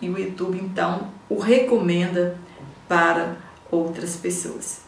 e 0.00 0.08
o 0.08 0.18
YouTube 0.18 0.58
então 0.58 1.08
o 1.28 1.38
recomenda 1.38 2.38
para 2.88 3.36
outras 3.70 4.16
pessoas. 4.16 4.80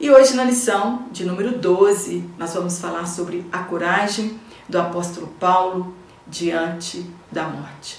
E 0.00 0.10
hoje 0.10 0.34
na 0.34 0.44
lição 0.44 1.08
de 1.10 1.24
número 1.24 1.58
12, 1.58 2.24
nós 2.38 2.54
vamos 2.54 2.78
falar 2.78 3.06
sobre 3.06 3.44
a 3.50 3.58
coragem 3.60 4.38
do 4.68 4.78
apóstolo 4.78 5.26
Paulo 5.40 5.94
diante 6.26 7.04
da 7.32 7.48
morte. 7.48 7.98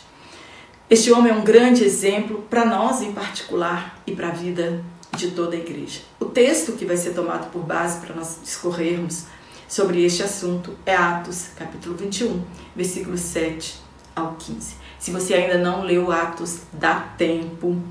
Este 0.90 1.12
homem 1.12 1.32
é 1.32 1.36
um 1.36 1.44
grande 1.44 1.84
exemplo 1.84 2.42
para 2.50 2.66
nós 2.66 3.02
em 3.02 3.12
particular 3.12 4.00
e 4.08 4.16
para 4.16 4.30
a 4.30 4.32
vida 4.32 4.84
de 5.16 5.32
toda 5.32 5.56
a 5.56 5.60
igreja. 5.60 6.02
O 6.20 6.26
texto 6.26 6.74
que 6.74 6.86
vai 6.86 6.98
ser 6.98 7.14
tomado 7.14 7.52
por 7.52 7.64
base 7.64 8.00
para 8.00 8.16
nós 8.16 8.40
discorrermos 8.42 9.26
sobre 9.68 10.04
este 10.04 10.24
assunto 10.24 10.76
é 10.86 10.96
Atos, 10.96 11.50
capítulo 11.56 11.96
21, 11.96 12.42
versículos 12.76 13.20
7 13.20 13.80
ao 14.16 14.36
15. 14.36 14.79
Se 15.00 15.12
você 15.12 15.34
ainda 15.34 15.58
não 15.58 15.84
leu 15.84 16.12
Atos, 16.12 16.60
dá 16.74 17.00
tempo. 17.18 17.82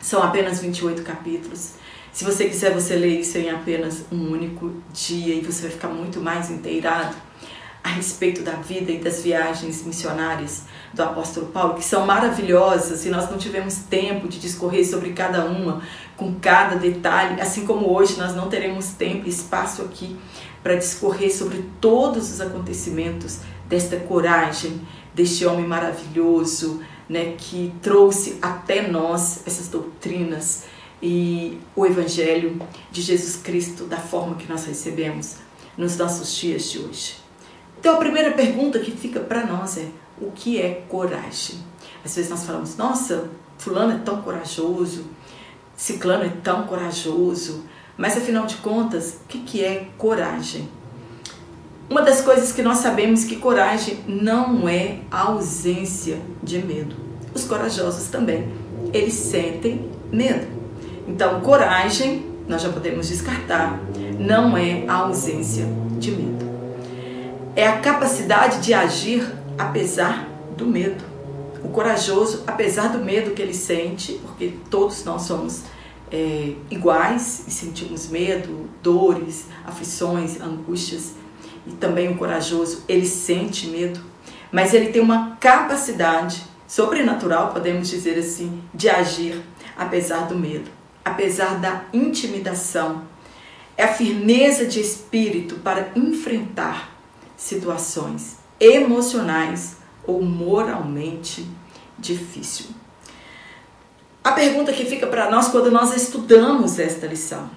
São 0.00 0.22
apenas 0.22 0.60
28 0.60 1.02
capítulos. 1.02 1.74
Se 2.12 2.24
você 2.24 2.48
quiser, 2.48 2.72
você 2.72 2.96
lê 2.96 3.20
isso 3.20 3.36
em 3.36 3.50
apenas 3.50 4.04
um 4.10 4.32
único 4.32 4.72
dia 4.92 5.34
e 5.34 5.40
você 5.40 5.62
vai 5.62 5.70
ficar 5.72 5.88
muito 5.88 6.20
mais 6.20 6.50
inteirado 6.50 7.14
a 7.82 7.88
respeito 7.88 8.42
da 8.42 8.52
vida 8.52 8.90
e 8.90 8.98
das 8.98 9.22
viagens 9.22 9.84
missionárias 9.84 10.62
do 10.94 11.02
apóstolo 11.02 11.48
Paulo, 11.48 11.74
que 11.74 11.84
são 11.84 12.06
maravilhosas 12.06 13.04
e 13.04 13.10
nós 13.10 13.30
não 13.30 13.36
tivemos 13.36 13.74
tempo 13.90 14.26
de 14.26 14.40
discorrer 14.40 14.88
sobre 14.88 15.12
cada 15.12 15.44
uma, 15.44 15.82
com 16.16 16.34
cada 16.40 16.76
detalhe, 16.76 17.38
assim 17.42 17.66
como 17.66 17.92
hoje 17.92 18.16
nós 18.16 18.34
não 18.34 18.48
teremos 18.48 18.92
tempo 18.92 19.26
e 19.26 19.28
espaço 19.28 19.82
aqui 19.82 20.16
para 20.62 20.76
discorrer 20.76 21.30
sobre 21.36 21.62
todos 21.78 22.32
os 22.32 22.40
acontecimentos 22.40 23.40
desta 23.68 23.98
coragem, 23.98 24.80
deste 25.14 25.46
homem 25.46 25.66
maravilhoso, 25.66 26.82
né, 27.08 27.34
que 27.38 27.72
trouxe 27.80 28.38
até 28.42 28.88
nós 28.88 29.46
essas 29.46 29.68
doutrinas 29.68 30.64
e 31.02 31.58
o 31.76 31.86
evangelho 31.86 32.60
de 32.90 33.02
Jesus 33.02 33.36
Cristo 33.36 33.84
da 33.84 33.98
forma 33.98 34.36
que 34.36 34.48
nós 34.48 34.64
recebemos 34.64 35.36
nos 35.76 35.96
nossos 35.96 36.34
dias 36.34 36.70
de 36.70 36.78
hoje. 36.78 37.16
Então 37.78 37.96
a 37.96 37.98
primeira 37.98 38.32
pergunta 38.32 38.78
que 38.78 38.90
fica 38.90 39.20
para 39.20 39.44
nós 39.46 39.76
é: 39.76 39.86
o 40.20 40.30
que 40.30 40.60
é 40.60 40.84
coragem? 40.88 41.56
Às 42.04 42.16
vezes 42.16 42.30
nós 42.30 42.44
falamos: 42.44 42.76
"Nossa, 42.76 43.30
fulano 43.58 43.92
é 43.92 43.98
tão 43.98 44.22
corajoso, 44.22 45.04
ciclano 45.76 46.24
é 46.24 46.32
tão 46.42 46.66
corajoso", 46.66 47.64
mas 47.96 48.16
afinal 48.16 48.46
de 48.46 48.56
contas, 48.56 49.18
o 49.24 49.28
que 49.28 49.40
que 49.40 49.62
é 49.62 49.88
coragem? 49.98 50.68
Uma 51.88 52.02
das 52.02 52.20
coisas 52.20 52.52
que 52.52 52.62
nós 52.62 52.78
sabemos 52.78 53.24
que 53.24 53.36
coragem 53.36 53.98
não 54.06 54.68
é 54.68 54.98
a 55.10 55.28
ausência 55.28 56.18
de 56.42 56.58
medo. 56.58 56.96
Os 57.34 57.44
corajosos 57.44 58.08
também, 58.08 58.48
eles 58.92 59.14
sentem 59.14 59.90
medo. 60.10 60.46
Então, 61.06 61.40
coragem, 61.40 62.26
nós 62.48 62.62
já 62.62 62.70
podemos 62.70 63.08
descartar, 63.08 63.80
não 64.18 64.56
é 64.56 64.84
a 64.88 64.94
ausência 64.94 65.66
de 65.98 66.10
medo 66.10 66.54
é 67.56 67.66
a 67.66 67.78
capacidade 67.78 68.60
de 68.60 68.74
agir 68.74 69.32
apesar 69.56 70.28
do 70.56 70.66
medo. 70.66 71.04
O 71.62 71.68
corajoso, 71.68 72.42
apesar 72.46 72.88
do 72.88 72.98
medo 72.98 73.30
que 73.30 73.40
ele 73.40 73.54
sente, 73.54 74.20
porque 74.22 74.54
todos 74.68 75.04
nós 75.04 75.22
somos 75.22 75.62
é, 76.10 76.52
iguais 76.70 77.44
e 77.46 77.50
sentimos 77.50 78.08
medo, 78.08 78.68
dores, 78.82 79.46
aflições, 79.64 80.40
angústias, 80.40 81.12
e 81.66 81.72
também 81.72 82.10
o 82.10 82.16
corajoso, 82.16 82.84
ele 82.88 83.06
sente 83.06 83.66
medo, 83.66 84.00
mas 84.52 84.74
ele 84.74 84.92
tem 84.92 85.00
uma 85.00 85.36
capacidade 85.40 86.42
sobrenatural, 86.66 87.52
podemos 87.52 87.88
dizer 87.88 88.18
assim, 88.18 88.62
de 88.72 88.88
agir 88.88 89.42
apesar 89.76 90.26
do 90.26 90.36
medo, 90.36 90.70
apesar 91.04 91.58
da 91.58 91.84
intimidação. 91.92 93.02
É 93.76 93.84
a 93.84 93.92
firmeza 93.92 94.66
de 94.66 94.80
espírito 94.80 95.56
para 95.56 95.90
enfrentar 95.96 96.96
situações 97.36 98.38
emocionais 98.60 99.76
ou 100.06 100.22
moralmente 100.22 101.48
difícil. 101.98 102.66
A 104.22 104.32
pergunta 104.32 104.72
que 104.72 104.84
fica 104.84 105.06
para 105.06 105.30
nós 105.30 105.48
quando 105.48 105.70
nós 105.70 105.94
estudamos 105.94 106.78
esta 106.78 107.06
lição. 107.06 107.50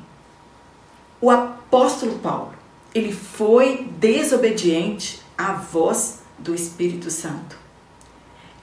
O 1.21 1.29
apóstolo 1.29 2.19
Paulo, 2.19 2.53
ele 2.93 3.13
foi 3.13 3.89
desobediente 3.97 5.21
à 5.37 5.53
voz 5.53 6.21
do 6.37 6.53
Espírito 6.53 7.09
Santo. 7.11 7.57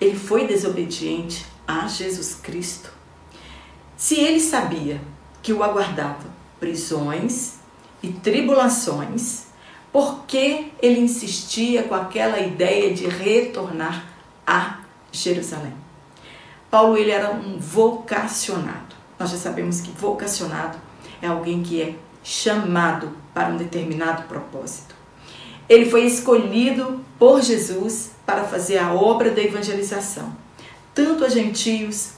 Ele 0.00 0.18
foi 0.18 0.46
desobediente 0.46 1.46
a 1.66 1.86
Jesus 1.86 2.34
Cristo. 2.34 2.90
Se 3.96 4.16
ele 4.16 4.40
sabia 4.40 5.00
que 5.42 5.52
o 5.52 5.62
aguardava 5.62 6.26
prisões 6.58 7.54
e 8.02 8.08
tribulações, 8.12 9.44
por 9.92 10.24
que 10.26 10.72
ele 10.82 11.00
insistia 11.00 11.84
com 11.84 11.94
aquela 11.94 12.40
ideia 12.40 12.92
de 12.92 13.06
retornar 13.06 14.04
a 14.46 14.80
Jerusalém? 15.12 15.72
Paulo 16.70 16.96
ele 16.96 17.12
era 17.12 17.30
um 17.30 17.58
vocacionado. 17.58 18.96
Nós 19.18 19.30
já 19.30 19.36
sabemos 19.36 19.80
que 19.80 19.92
vocacionado 19.92 20.76
é 21.22 21.28
alguém 21.28 21.62
que 21.62 21.80
é 21.80 21.94
chamado 22.22 23.16
para 23.34 23.48
um 23.48 23.56
determinado 23.56 24.22
propósito. 24.28 24.94
Ele 25.68 25.90
foi 25.90 26.04
escolhido 26.04 27.04
por 27.18 27.42
Jesus 27.42 28.12
para 28.24 28.44
fazer 28.44 28.78
a 28.78 28.94
obra 28.94 29.30
da 29.30 29.42
evangelização, 29.42 30.34
tanto 30.94 31.24
a 31.24 31.28
gentios 31.28 32.12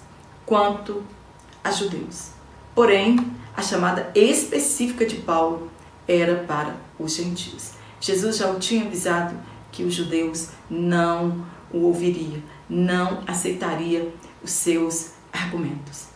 quanto 0.44 1.02
a 1.64 1.70
judeus. 1.70 2.28
Porém, 2.74 3.18
a 3.56 3.62
chamada 3.62 4.10
específica 4.14 5.06
de 5.06 5.16
Paulo 5.16 5.70
era 6.06 6.44
para 6.44 6.76
os 6.98 7.14
gentios. 7.14 7.72
Jesus 8.00 8.36
já 8.36 8.50
o 8.50 8.58
tinha 8.58 8.84
avisado 8.84 9.34
que 9.72 9.82
os 9.82 9.94
judeus 9.94 10.50
não 10.68 11.44
o 11.72 11.86
ouviria, 11.86 12.42
não 12.68 13.22
aceitaria 13.26 14.12
os 14.42 14.50
seus 14.50 15.12
argumentos. 15.32 16.06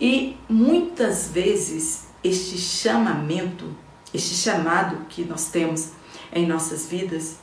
E 0.00 0.36
muitas 0.48 1.28
vezes 1.28 2.06
este 2.22 2.58
chamamento, 2.58 3.66
este 4.12 4.34
chamado 4.34 5.06
que 5.08 5.24
nós 5.24 5.46
temos 5.46 5.92
em 6.32 6.46
nossas 6.46 6.86
vidas, 6.86 7.36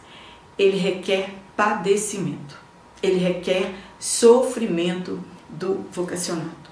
ele 0.57 0.78
requer 0.78 1.35
padecimento, 1.56 2.57
ele 3.02 3.18
requer 3.18 3.74
sofrimento 4.00 5.24
do 5.50 5.85
vocacionado. 5.91 6.69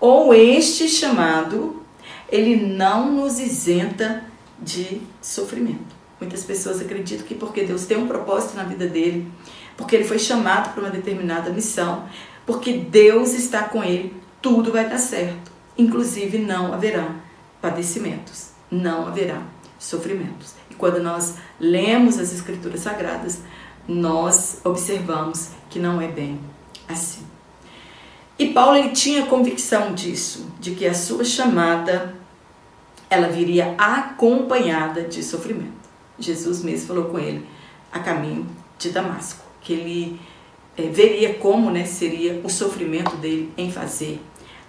Ou 0.00 0.34
este 0.34 0.88
chamado, 0.88 1.82
ele 2.28 2.56
não 2.56 3.12
nos 3.12 3.38
isenta 3.38 4.24
de 4.58 5.00
sofrimento. 5.20 5.94
Muitas 6.20 6.44
pessoas 6.44 6.80
acreditam 6.80 7.26
que 7.26 7.34
porque 7.34 7.64
Deus 7.64 7.86
tem 7.86 7.96
um 7.96 8.06
propósito 8.06 8.56
na 8.56 8.64
vida 8.64 8.86
dele, 8.86 9.30
porque 9.76 9.96
ele 9.96 10.04
foi 10.04 10.18
chamado 10.18 10.72
para 10.72 10.82
uma 10.82 10.90
determinada 10.90 11.50
missão, 11.50 12.08
porque 12.46 12.72
Deus 12.72 13.32
está 13.34 13.64
com 13.64 13.82
ele, 13.82 14.14
tudo 14.40 14.72
vai 14.72 14.88
dar 14.88 14.98
certo. 14.98 15.52
Inclusive 15.76 16.38
não 16.38 16.72
haverá 16.72 17.16
padecimentos, 17.60 18.50
não 18.74 19.06
haverá 19.06 19.42
sofrimentos. 19.78 20.54
E 20.70 20.74
quando 20.74 21.02
nós 21.02 21.34
lemos 21.60 22.18
as 22.18 22.32
escrituras 22.32 22.80
sagradas, 22.80 23.40
nós 23.86 24.60
observamos 24.64 25.50
que 25.70 25.78
não 25.78 26.00
é 26.00 26.08
bem 26.08 26.40
assim. 26.88 27.24
E 28.38 28.48
Paulo 28.48 28.76
ele 28.76 28.90
tinha 28.90 29.26
convicção 29.26 29.94
disso, 29.94 30.50
de 30.58 30.72
que 30.72 30.86
a 30.86 30.94
sua 30.94 31.24
chamada 31.24 32.14
ela 33.08 33.28
viria 33.28 33.74
acompanhada 33.78 35.02
de 35.02 35.22
sofrimento. 35.22 35.84
Jesus 36.18 36.62
mesmo 36.62 36.88
falou 36.88 37.04
com 37.04 37.18
ele 37.18 37.46
a 37.92 38.00
caminho 38.00 38.46
de 38.78 38.90
Damasco, 38.90 39.44
que 39.60 39.72
ele 39.72 40.20
é, 40.76 40.82
veria 40.82 41.34
como 41.34 41.70
né, 41.70 41.84
seria 41.84 42.40
o 42.42 42.48
sofrimento 42.48 43.16
dele 43.16 43.52
em 43.56 43.70
fazer 43.70 44.20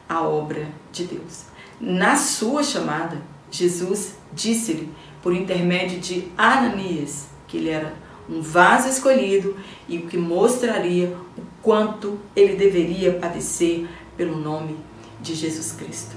a 0.08 0.22
obra 0.22 0.68
de 0.92 1.06
Deus. 1.06 1.46
Na 1.80 2.16
sua 2.16 2.63
chamada, 2.63 3.19
Jesus 3.56 4.16
disse-lhe, 4.34 4.90
por 5.22 5.34
intermédio 5.34 6.00
de 6.00 6.28
Ananias, 6.38 7.28
que 7.48 7.57
ele 7.57 7.69
era 7.69 7.96
um 8.30 8.42
vaso 8.42 8.90
escolhido 8.90 9.56
e 9.88 9.98
o 9.98 10.07
que 10.07 10.18
mostraria 10.18 11.16
o 11.38 11.42
quanto 11.62 12.19
ele 12.36 12.56
deveria 12.56 13.13
padecer 13.13 13.88
pelo 14.18 14.38
nome 14.38 14.78
de 15.22 15.34
Jesus 15.34 15.72
Cristo. 15.72 16.16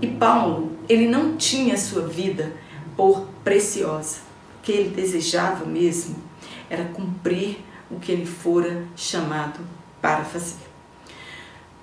E 0.00 0.06
Paulo, 0.06 0.72
ele 0.88 1.06
não 1.06 1.36
tinha 1.36 1.76
sua 1.76 2.06
vida 2.06 2.52
por 2.96 3.26
preciosa. 3.44 4.18
O 4.58 4.62
que 4.62 4.72
ele 4.72 4.90
desejava 4.90 5.64
mesmo 5.64 6.16
era 6.70 6.84
cumprir 6.84 7.58
o 7.90 8.00
que 8.00 8.12
ele 8.12 8.26
fora 8.26 8.84
chamado 8.96 9.60
para 10.00 10.24
fazer. 10.24 10.56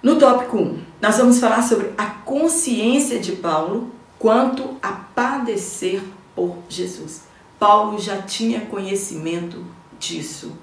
No 0.02 0.18
tópico 0.18 0.58
1, 0.58 0.80
nós 1.02 1.18
vamos 1.18 1.40
falar 1.40 1.62
sobre 1.62 1.92
a 1.98 2.06
consciência 2.06 3.20
de 3.20 3.34
Paulo 3.34 3.99
quanto 4.20 4.78
a 4.84 4.92
padecer 4.92 6.04
por 6.36 6.58
Jesus. 6.68 7.24
Paulo 7.58 8.00
já 8.00 8.22
tinha 8.22 8.62
conhecimento 8.62 9.66
disso. 9.98 10.54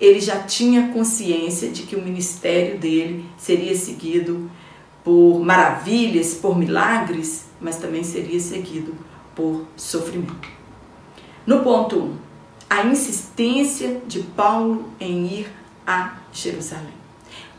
ele 0.00 0.20
já 0.20 0.42
tinha 0.42 0.88
consciência 0.88 1.70
de 1.70 1.82
que 1.82 1.94
o 1.94 2.02
ministério 2.02 2.76
dele 2.76 3.24
seria 3.38 3.76
seguido 3.76 4.50
por 5.04 5.38
maravilhas, 5.38 6.34
por 6.34 6.58
milagres, 6.58 7.46
mas 7.60 7.76
também 7.76 8.02
seria 8.02 8.40
seguido 8.40 8.96
por 9.32 9.64
sofrimento. 9.76 10.48
No 11.46 11.60
ponto 11.60 11.96
1, 11.96 12.02
um, 12.02 12.16
a 12.68 12.84
insistência 12.86 14.00
de 14.06 14.20
Paulo 14.20 14.88
em 14.98 15.26
ir 15.26 15.52
a 15.86 16.16
Jerusalém. 16.32 16.94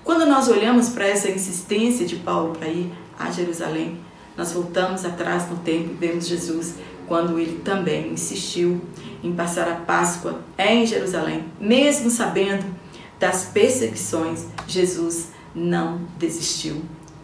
Quando 0.04 0.25
nós 0.25 0.50
olhamos 0.50 0.90
para 0.90 1.07
essa 1.07 1.31
insistência 1.31 2.06
de 2.06 2.18
Paulo 2.18 2.56
para 2.57 2.68
ir 2.68 2.92
a 3.18 3.31
Jerusalém, 3.31 4.02
nós 4.38 4.51
voltamos 4.51 5.06
atrás 5.06 5.50
no 5.50 5.57
tempo 5.57 5.91
e 5.91 5.94
vemos 5.94 6.27
Jesus 6.27 6.75
quando 7.07 7.38
ele 7.38 7.59
também 7.59 8.13
insistiu 8.13 8.81
em 9.24 9.33
passar 9.33 9.68
a 9.68 9.75
Páscoa 9.75 10.41
em 10.57 10.85
Jerusalém, 10.85 11.45
mesmo 11.59 12.09
sabendo 12.09 12.65
das 13.19 13.45
perseguições, 13.45 14.45
Jesus 14.68 15.30
não 15.53 16.01
desistiu 16.18 16.83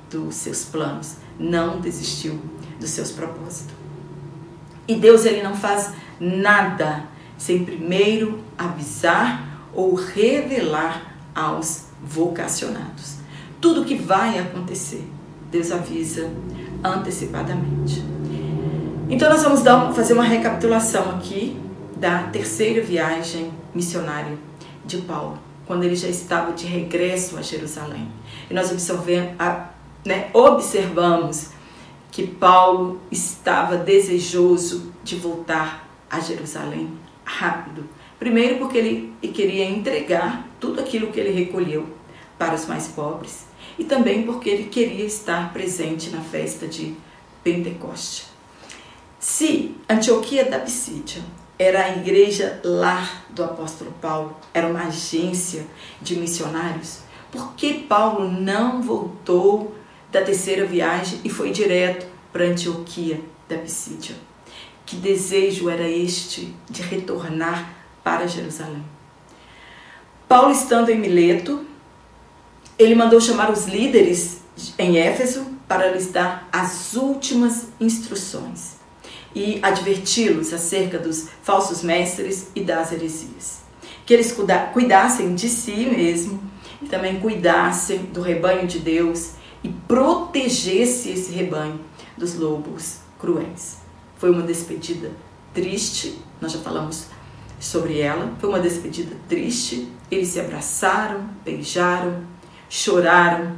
dos 0.09 0.35
seus 0.35 0.65
planos, 0.65 1.15
não 1.39 1.79
desistiu 1.79 2.39
dos 2.79 2.89
seus 2.91 3.11
propósitos. 3.11 3.73
E 4.87 4.95
Deus 4.95 5.25
ele 5.25 5.43
não 5.43 5.55
faz 5.55 5.91
nada 6.19 7.05
sem 7.37 7.63
primeiro 7.63 8.39
avisar 8.57 9.67
ou 9.73 9.93
revelar 9.93 11.15
aos 11.33 11.85
vocacionados. 12.01 13.15
Tudo 13.61 13.85
que 13.85 13.95
vai 13.95 14.39
acontecer, 14.39 15.07
Deus 15.51 15.71
avisa 15.71 16.29
antecipadamente. 16.83 18.03
Então 19.09 19.29
nós 19.29 19.43
vamos 19.43 19.63
dar, 19.63 19.93
fazer 19.93 20.13
uma 20.13 20.23
recapitulação 20.23 21.09
aqui 21.11 21.57
da 21.97 22.23
terceira 22.23 22.81
viagem 22.81 23.51
missionária 23.73 24.37
de 24.85 24.97
Paulo, 24.97 25.37
quando 25.65 25.83
ele 25.83 25.95
já 25.95 26.07
estava 26.07 26.53
de 26.53 26.65
regresso 26.65 27.37
a 27.37 27.41
Jerusalém. 27.41 28.07
E 28.49 28.53
nós 28.53 28.71
né, 30.05 30.29
observamos 30.33 31.49
que 32.11 32.25
Paulo 32.25 33.01
estava 33.11 33.77
desejoso 33.77 34.93
de 35.03 35.15
voltar 35.15 35.87
a 36.09 36.19
Jerusalém 36.19 36.89
rápido. 37.23 37.87
Primeiro, 38.17 38.57
porque 38.57 38.77
ele 38.77 39.13
queria 39.33 39.65
entregar 39.65 40.47
tudo 40.59 40.79
aquilo 40.79 41.07
que 41.07 41.19
ele 41.19 41.31
recolheu 41.31 41.87
para 42.39 42.55
os 42.55 42.65
mais 42.65 42.87
pobres, 42.87 43.45
e 43.77 43.83
também 43.83 44.23
porque 44.23 44.49
ele 44.49 44.63
queria 44.69 45.05
estar 45.05 45.53
presente 45.53 46.09
na 46.09 46.21
festa 46.21 46.67
de 46.67 46.95
Pentecoste. 47.43 48.25
Se 49.19 49.75
Antioquia 49.89 50.45
da 50.45 50.59
Pisídia 50.59 51.21
era 51.57 51.83
a 51.83 51.97
igreja 51.97 52.61
lar 52.63 53.25
do 53.29 53.43
apóstolo 53.43 53.93
Paulo, 54.01 54.35
era 54.53 54.67
uma 54.67 54.85
agência 54.85 55.67
de 56.01 56.15
missionários, 56.15 56.99
por 57.29 57.53
que 57.53 57.73
Paulo 57.73 58.31
não 58.31 58.81
voltou 58.81 59.75
da 60.09 60.21
terceira 60.21 60.65
viagem 60.65 61.19
e 61.23 61.29
foi 61.29 61.51
direto 61.51 62.07
para 62.31 62.45
Antioquia 62.45 63.21
da 63.47 63.57
Pisídia? 63.57 64.15
Que 64.85 64.95
desejo 64.95 65.69
era 65.69 65.87
este 65.87 66.55
de 66.69 66.81
retornar 66.81 67.75
para 68.03 68.25
Jerusalém? 68.25 68.83
Paulo, 70.27 70.51
estando 70.51 70.89
em 70.89 70.97
Mileto, 70.97 71.65
ele 72.79 72.95
mandou 72.95 73.19
chamar 73.19 73.51
os 73.51 73.65
líderes 73.65 74.39
em 74.77 74.97
Éfeso 74.97 75.45
para 75.67 75.91
lhes 75.91 76.07
dar 76.07 76.47
as 76.49 76.95
últimas 76.95 77.67
instruções 77.79 78.77
e 79.35 79.59
adverti-los 79.61 80.53
acerca 80.53 80.97
dos 80.97 81.27
falsos 81.43 81.83
mestres 81.83 82.47
e 82.55 82.61
das 82.61 82.93
heresias. 82.93 83.59
Que 84.05 84.13
eles 84.13 84.35
cuidassem 84.73 85.35
de 85.35 85.49
si 85.49 85.85
mesmo 85.85 86.41
e 86.81 86.87
também 86.87 87.19
cuidassem 87.19 87.97
do 88.05 88.21
rebanho 88.21 88.65
de 88.65 88.79
Deus 88.79 89.31
e 89.61 89.67
protegesse 89.67 91.09
esse 91.09 91.31
rebanho 91.31 91.81
dos 92.17 92.35
lobos 92.35 92.99
cruéis. 93.19 93.77
Foi 94.17 94.31
uma 94.31 94.41
despedida 94.41 95.11
triste, 95.53 96.17
nós 96.39 96.53
já 96.53 96.59
falamos 96.59 97.07
sobre 97.59 97.99
ela, 97.99 98.33
foi 98.39 98.49
uma 98.49 98.59
despedida 98.59 99.15
triste. 99.27 99.91
Eles 100.09 100.29
se 100.29 100.39
abraçaram, 100.39 101.29
beijaram, 101.43 102.23
choraram, 102.69 103.57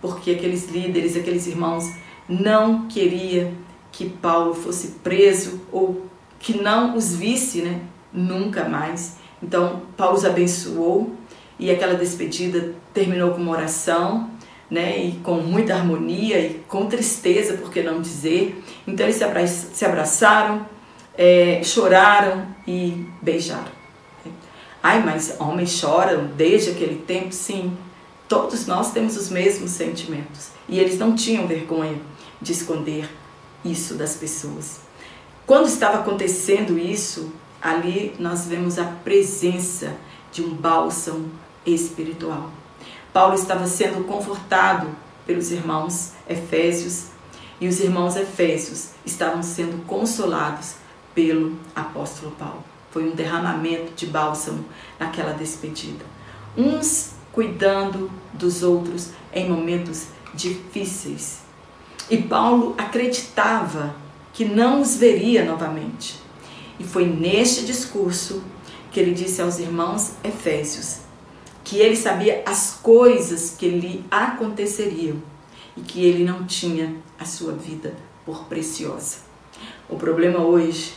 porque 0.00 0.30
aqueles 0.30 0.70
líderes, 0.70 1.16
aqueles 1.16 1.46
irmãos 1.46 1.92
não 2.28 2.86
queriam 2.86 3.52
que 3.90 4.08
Paulo 4.08 4.54
fosse 4.54 4.88
preso 5.02 5.60
ou 5.70 6.06
que 6.38 6.60
não 6.60 6.96
os 6.96 7.14
visse, 7.14 7.62
né? 7.62 7.80
Nunca 8.12 8.68
mais. 8.68 9.16
Então, 9.42 9.82
Paulo 9.96 10.16
os 10.16 10.24
abençoou 10.24 11.14
e 11.58 11.70
aquela 11.70 11.94
despedida 11.94 12.74
terminou 12.94 13.32
com 13.32 13.40
uma 13.40 13.52
oração, 13.52 14.30
né? 14.70 15.04
E 15.04 15.12
com 15.22 15.34
muita 15.36 15.74
harmonia 15.74 16.38
e 16.40 16.54
com 16.68 16.86
tristeza, 16.86 17.54
por 17.54 17.70
que 17.70 17.82
não 17.82 18.00
dizer. 18.00 18.62
Então, 18.86 19.06
eles 19.06 19.50
se 19.72 19.84
abraçaram, 19.84 20.66
é, 21.16 21.60
choraram 21.62 22.46
e 22.66 23.06
beijaram. 23.20 23.82
Ai, 24.82 25.00
mas 25.00 25.36
homens 25.38 25.70
choram 25.70 26.26
desde 26.36 26.70
aquele 26.70 26.96
tempo? 26.96 27.32
Sim, 27.32 27.76
todos 28.32 28.66
nós 28.66 28.92
temos 28.92 29.14
os 29.18 29.28
mesmos 29.28 29.72
sentimentos. 29.72 30.52
E 30.66 30.80
eles 30.80 30.98
não 30.98 31.14
tinham 31.14 31.46
vergonha 31.46 32.00
de 32.40 32.52
esconder 32.52 33.06
isso 33.62 33.92
das 33.92 34.14
pessoas. 34.14 34.80
Quando 35.46 35.66
estava 35.66 35.98
acontecendo 35.98 36.78
isso, 36.78 37.30
ali 37.60 38.16
nós 38.18 38.46
vemos 38.46 38.78
a 38.78 38.84
presença 38.84 39.94
de 40.32 40.42
um 40.42 40.54
bálsamo 40.54 41.30
espiritual. 41.66 42.50
Paulo 43.12 43.34
estava 43.34 43.66
sendo 43.66 44.02
confortado 44.06 44.88
pelos 45.26 45.50
irmãos 45.50 46.12
efésios 46.26 47.08
e 47.60 47.68
os 47.68 47.80
irmãos 47.80 48.16
efésios 48.16 48.92
estavam 49.04 49.42
sendo 49.42 49.84
consolados 49.86 50.76
pelo 51.14 51.58
apóstolo 51.76 52.32
Paulo. 52.38 52.64
Foi 52.90 53.04
um 53.04 53.14
derramamento 53.14 53.92
de 53.92 54.06
bálsamo 54.06 54.64
naquela 54.98 55.34
despedida. 55.34 56.06
Uns 56.56 57.20
cuidando 57.32 58.10
dos 58.32 58.62
outros 58.62 59.10
em 59.34 59.48
momentos 59.48 60.08
difíceis 60.34 61.42
e 62.12 62.18
Paulo 62.18 62.74
acreditava 62.76 63.94
que 64.32 64.44
não 64.44 64.80
os 64.80 64.96
veria 64.96 65.44
novamente. 65.44 66.20
E 66.78 66.84
foi 66.84 67.06
neste 67.06 67.64
discurso 67.64 68.42
que 68.90 69.00
ele 69.00 69.14
disse 69.14 69.40
aos 69.40 69.58
irmãos 69.58 70.12
Efésios 70.22 70.98
que 71.64 71.78
ele 71.78 71.96
sabia 71.96 72.42
as 72.44 72.78
coisas 72.82 73.54
que 73.56 73.68
lhe 73.68 74.04
aconteceriam 74.10 75.22
e 75.76 75.80
que 75.80 76.04
ele 76.04 76.24
não 76.24 76.44
tinha 76.44 76.96
a 77.18 77.24
sua 77.24 77.52
vida 77.52 77.94
por 78.26 78.44
preciosa. 78.44 79.18
O 79.88 79.96
problema 79.96 80.40
hoje 80.40 80.94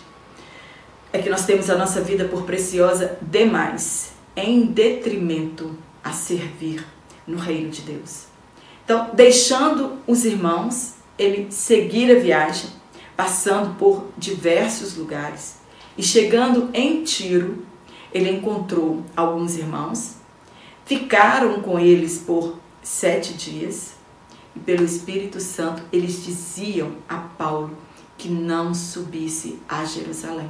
é 1.14 1.20
que 1.20 1.30
nós 1.30 1.46
temos 1.46 1.70
a 1.70 1.78
nossa 1.78 2.02
vida 2.02 2.26
por 2.26 2.44
preciosa 2.44 3.18
demais, 3.22 4.12
em 4.36 4.66
detrimento 4.66 5.78
a 6.06 6.12
servir 6.12 6.86
no 7.26 7.38
reino 7.38 7.72
de 7.72 7.82
Deus. 7.82 8.28
Então, 8.84 9.10
deixando 9.16 9.98
os 10.06 10.24
irmãos, 10.24 10.94
ele 11.18 11.52
seguir 11.52 12.16
a 12.16 12.20
viagem, 12.20 12.70
passando 13.18 13.76
por 13.80 14.08
diversos 14.16 14.96
lugares. 14.96 15.56
E 15.98 16.04
chegando 16.04 16.70
em 16.72 17.04
Tiro, 17.04 17.66
ele 18.14 18.30
encontrou 18.30 19.04
alguns 19.16 19.58
irmãos, 19.58 20.18
ficaram 20.86 21.62
com 21.62 21.80
eles 21.80 22.20
por 22.20 22.60
sete 22.84 23.34
dias, 23.34 23.96
e 24.56 24.60
pelo 24.60 24.86
Espírito 24.86 25.40
Santo 25.40 25.82
eles 25.92 26.24
diziam 26.24 26.98
a 27.10 27.18
Paulo 27.18 27.76
que 28.18 28.30
não 28.30 28.74
subisse 28.74 29.60
a 29.68 29.84
Jerusalém, 29.84 30.50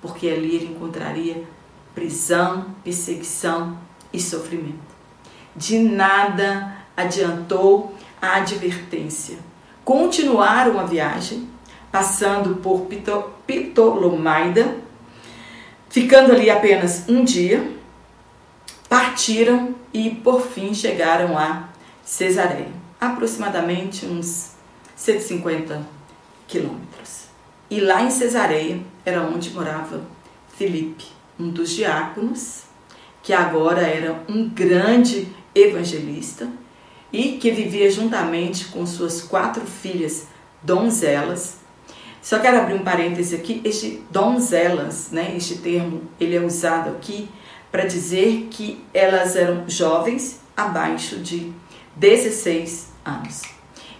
porque 0.00 0.28
ali 0.28 0.56
ele 0.56 0.74
encontraria 0.74 1.44
prisão, 1.94 2.74
perseguição 2.82 3.78
e 4.12 4.20
sofrimento. 4.20 4.92
De 5.54 5.78
nada 5.78 6.76
adiantou 6.96 7.94
a 8.20 8.36
advertência 8.36 9.38
continuaram 9.84 10.78
a 10.78 10.84
viagem, 10.84 11.48
passando 11.90 12.56
por 12.56 12.86
Ptolomaida, 13.46 14.76
ficando 15.88 16.32
ali 16.32 16.48
apenas 16.48 17.04
um 17.08 17.24
dia, 17.24 17.76
partiram 18.88 19.74
e 19.92 20.10
por 20.10 20.42
fim 20.42 20.72
chegaram 20.74 21.36
a 21.36 21.68
Cesareia, 22.04 22.72
aproximadamente 23.00 24.06
uns 24.06 24.52
150 24.96 25.82
quilômetros. 26.46 27.26
E 27.68 27.80
lá 27.80 28.02
em 28.02 28.10
Cesareia 28.10 28.80
era 29.04 29.22
onde 29.22 29.50
morava 29.50 30.02
Filipe, 30.56 31.06
um 31.38 31.48
dos 31.50 31.70
diáconos, 31.70 32.64
que 33.22 33.32
agora 33.32 33.82
era 33.82 34.24
um 34.28 34.48
grande 34.48 35.28
evangelista 35.54 36.48
e 37.12 37.32
que 37.32 37.50
vivia 37.50 37.90
juntamente 37.90 38.66
com 38.66 38.84
suas 38.84 39.22
quatro 39.22 39.64
filhas 39.64 40.26
donzelas. 40.62 41.58
Só 42.20 42.38
quero 42.38 42.58
abrir 42.58 42.74
um 42.74 42.84
parêntese 42.84 43.34
aqui, 43.34 43.60
este 43.64 44.02
donzelas, 44.10 45.10
né, 45.10 45.34
este 45.36 45.58
termo, 45.58 46.02
ele 46.18 46.36
é 46.36 46.40
usado 46.40 46.90
aqui 46.90 47.28
para 47.70 47.84
dizer 47.84 48.48
que 48.50 48.84
elas 48.92 49.36
eram 49.36 49.68
jovens 49.68 50.40
abaixo 50.56 51.18
de 51.18 51.52
16 51.96 52.88
anos 53.04 53.42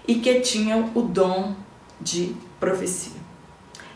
e 0.06 0.16
que 0.16 0.40
tinham 0.40 0.90
o 0.94 1.02
dom 1.02 1.54
de 2.00 2.34
profecia. 2.58 3.20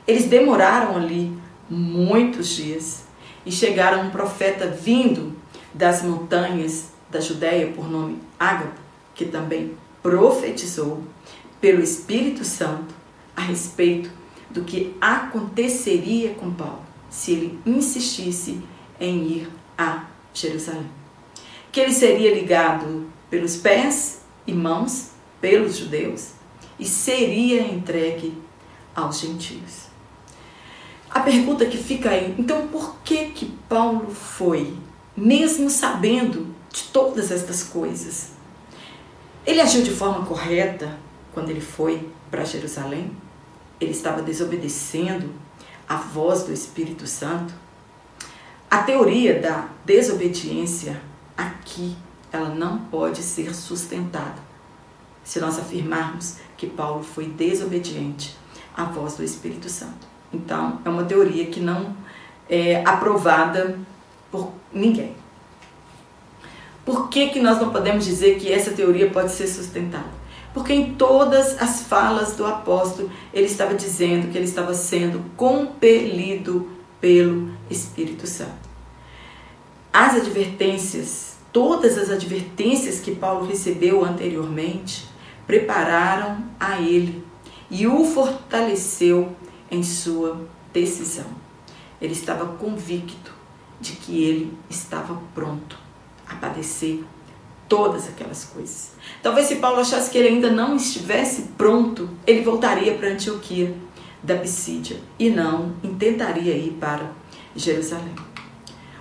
Eles 0.07 0.27
demoraram 0.27 0.97
ali 0.97 1.37
muitos 1.69 2.49
dias 2.49 3.06
e 3.47 3.53
chegaram 3.53 4.03
um 4.03 4.11
profeta 4.11 4.67
vindo 4.67 5.35
das 5.73 6.03
montanhas 6.03 6.91
da 7.09 7.21
Judéia 7.21 7.69
por 7.69 7.89
nome 7.89 8.19
Ágabo, 8.39 8.75
que 9.15 9.25
também 9.25 9.75
profetizou 10.03 11.03
pelo 11.61 11.81
Espírito 11.83 12.45
Santo 12.45 12.95
a 13.37 13.41
respeito 13.41 14.11
do 14.51 14.65
que 14.65 14.97
aconteceria 15.01 16.35
com 16.35 16.53
Paulo 16.53 16.85
se 17.09 17.33
ele 17.33 17.59
insistisse 17.65 18.61
em 19.01 19.23
ir 19.29 19.49
a 19.79 20.05
Jerusalém. 20.35 20.91
Que 21.71 21.81
ele 21.81 21.93
seria 21.93 22.35
ligado 22.35 23.07
pelos 23.31 23.57
pés 23.57 24.23
e 24.47 24.53
mãos 24.53 25.11
pelos 25.41 25.77
judeus 25.77 26.33
e 26.79 26.85
seria 26.85 27.63
entregue 27.63 28.37
aos 28.95 29.21
gentios. 29.21 29.86
A 31.17 31.21
pergunta 31.21 31.65
que 31.65 31.79
fica 31.79 32.11
aí, 32.11 32.35
então 32.37 32.69
por 32.69 32.97
que 33.03 33.31
que 33.31 33.47
Paulo 33.71 34.11
foi, 34.11 34.77
mesmo 35.17 35.71
sabendo 35.71 36.55
de 36.71 36.83
todas 36.93 37.31
estas 37.31 37.63
coisas? 37.63 38.33
Ele 39.47 39.63
agiu 39.63 39.83
de 39.83 39.93
forma 39.93 40.27
correta 40.27 40.99
quando 41.33 41.49
ele 41.49 41.63
foi 41.63 42.07
para 42.31 42.45
Jerusalém? 42.45 43.17
Ele 43.81 43.93
estava 43.93 44.21
desobedecendo 44.21 45.33
a 45.89 45.97
voz 45.97 46.43
do 46.43 46.53
Espírito 46.53 47.07
Santo? 47.07 47.55
A 48.71 48.83
teoria 48.83 49.41
da 49.41 49.71
desobediência 49.87 51.01
aqui, 51.35 51.97
ela 52.31 52.51
não 52.51 52.81
pode 52.91 53.23
ser 53.23 53.55
sustentada 53.55 54.43
se 55.25 55.41
nós 55.41 55.59
afirmarmos 55.59 56.37
que 56.59 56.67
Paulo 56.67 57.03
foi 57.03 57.25
desobediente 57.25 58.37
à 58.77 58.85
voz 58.85 59.15
do 59.15 59.25
Espírito 59.25 59.71
Santo. 59.71 60.16
Então, 60.37 60.81
é 60.85 60.89
uma 60.89 61.05
teoria 61.05 61.47
que 61.47 61.61
não 61.61 61.97
é 62.49 62.83
aprovada 62.85 63.79
por 64.31 64.53
ninguém. 64.73 65.15
Por 66.85 67.09
que, 67.09 67.31
que 67.31 67.41
nós 67.41 67.59
não 67.59 67.71
podemos 67.71 68.05
dizer 68.05 68.39
que 68.39 68.53
essa 68.53 68.71
teoria 68.71 69.11
pode 69.11 69.33
ser 69.33 69.49
sustentada? 69.49 70.15
Porque 70.55 70.73
em 70.73 70.95
todas 70.95 71.61
as 71.61 71.83
falas 71.83 72.37
do 72.37 72.47
apóstolo, 72.47 73.11
ele 73.33 73.47
estava 73.47 73.75
dizendo 73.75 74.31
que 74.31 74.39
ele 74.39 74.47
estava 74.47 74.73
sendo 74.73 75.23
compelido 75.37 76.71
pelo 77.01 77.51
Espírito 77.69 78.27
Santo. 78.27 78.67
As 79.93 80.15
advertências, 80.15 81.37
todas 81.53 81.99
as 81.99 82.11
advertências 82.11 83.01
que 83.01 83.15
Paulo 83.15 83.47
recebeu 83.47 84.05
anteriormente, 84.05 85.07
prepararam 85.47 86.45
a 86.61 86.81
ele 86.81 87.25
e 87.71 87.87
o 87.87 88.05
fortaleceu 88.05 89.35
em 89.71 89.83
sua 89.83 90.47
decisão. 90.73 91.27
Ele 92.01 92.13
estava 92.13 92.47
convicto 92.57 93.33
de 93.81 93.93
que 93.93 94.23
ele 94.23 94.57
estava 94.69 95.21
pronto 95.35 95.79
a 96.27 96.35
padecer 96.35 97.03
todas 97.69 98.09
aquelas 98.09 98.45
coisas. 98.45 98.93
Talvez 99.23 99.47
se 99.47 99.57
Paulo 99.57 99.81
achasse 99.81 100.11
que 100.11 100.19
ele 100.19 100.29
ainda 100.29 100.51
não 100.51 100.77
estivesse 100.77 101.43
pronto, 101.57 102.09
ele 102.27 102.43
voltaria 102.43 102.95
para 102.95 103.09
Antioquia 103.09 103.75
da 104.23 104.37
Pisídia 104.37 105.01
e 105.19 105.31
não 105.31 105.75
intentaria 105.83 106.57
ir 106.57 106.77
para 106.81 107.11
Jerusalém. 107.55 108.15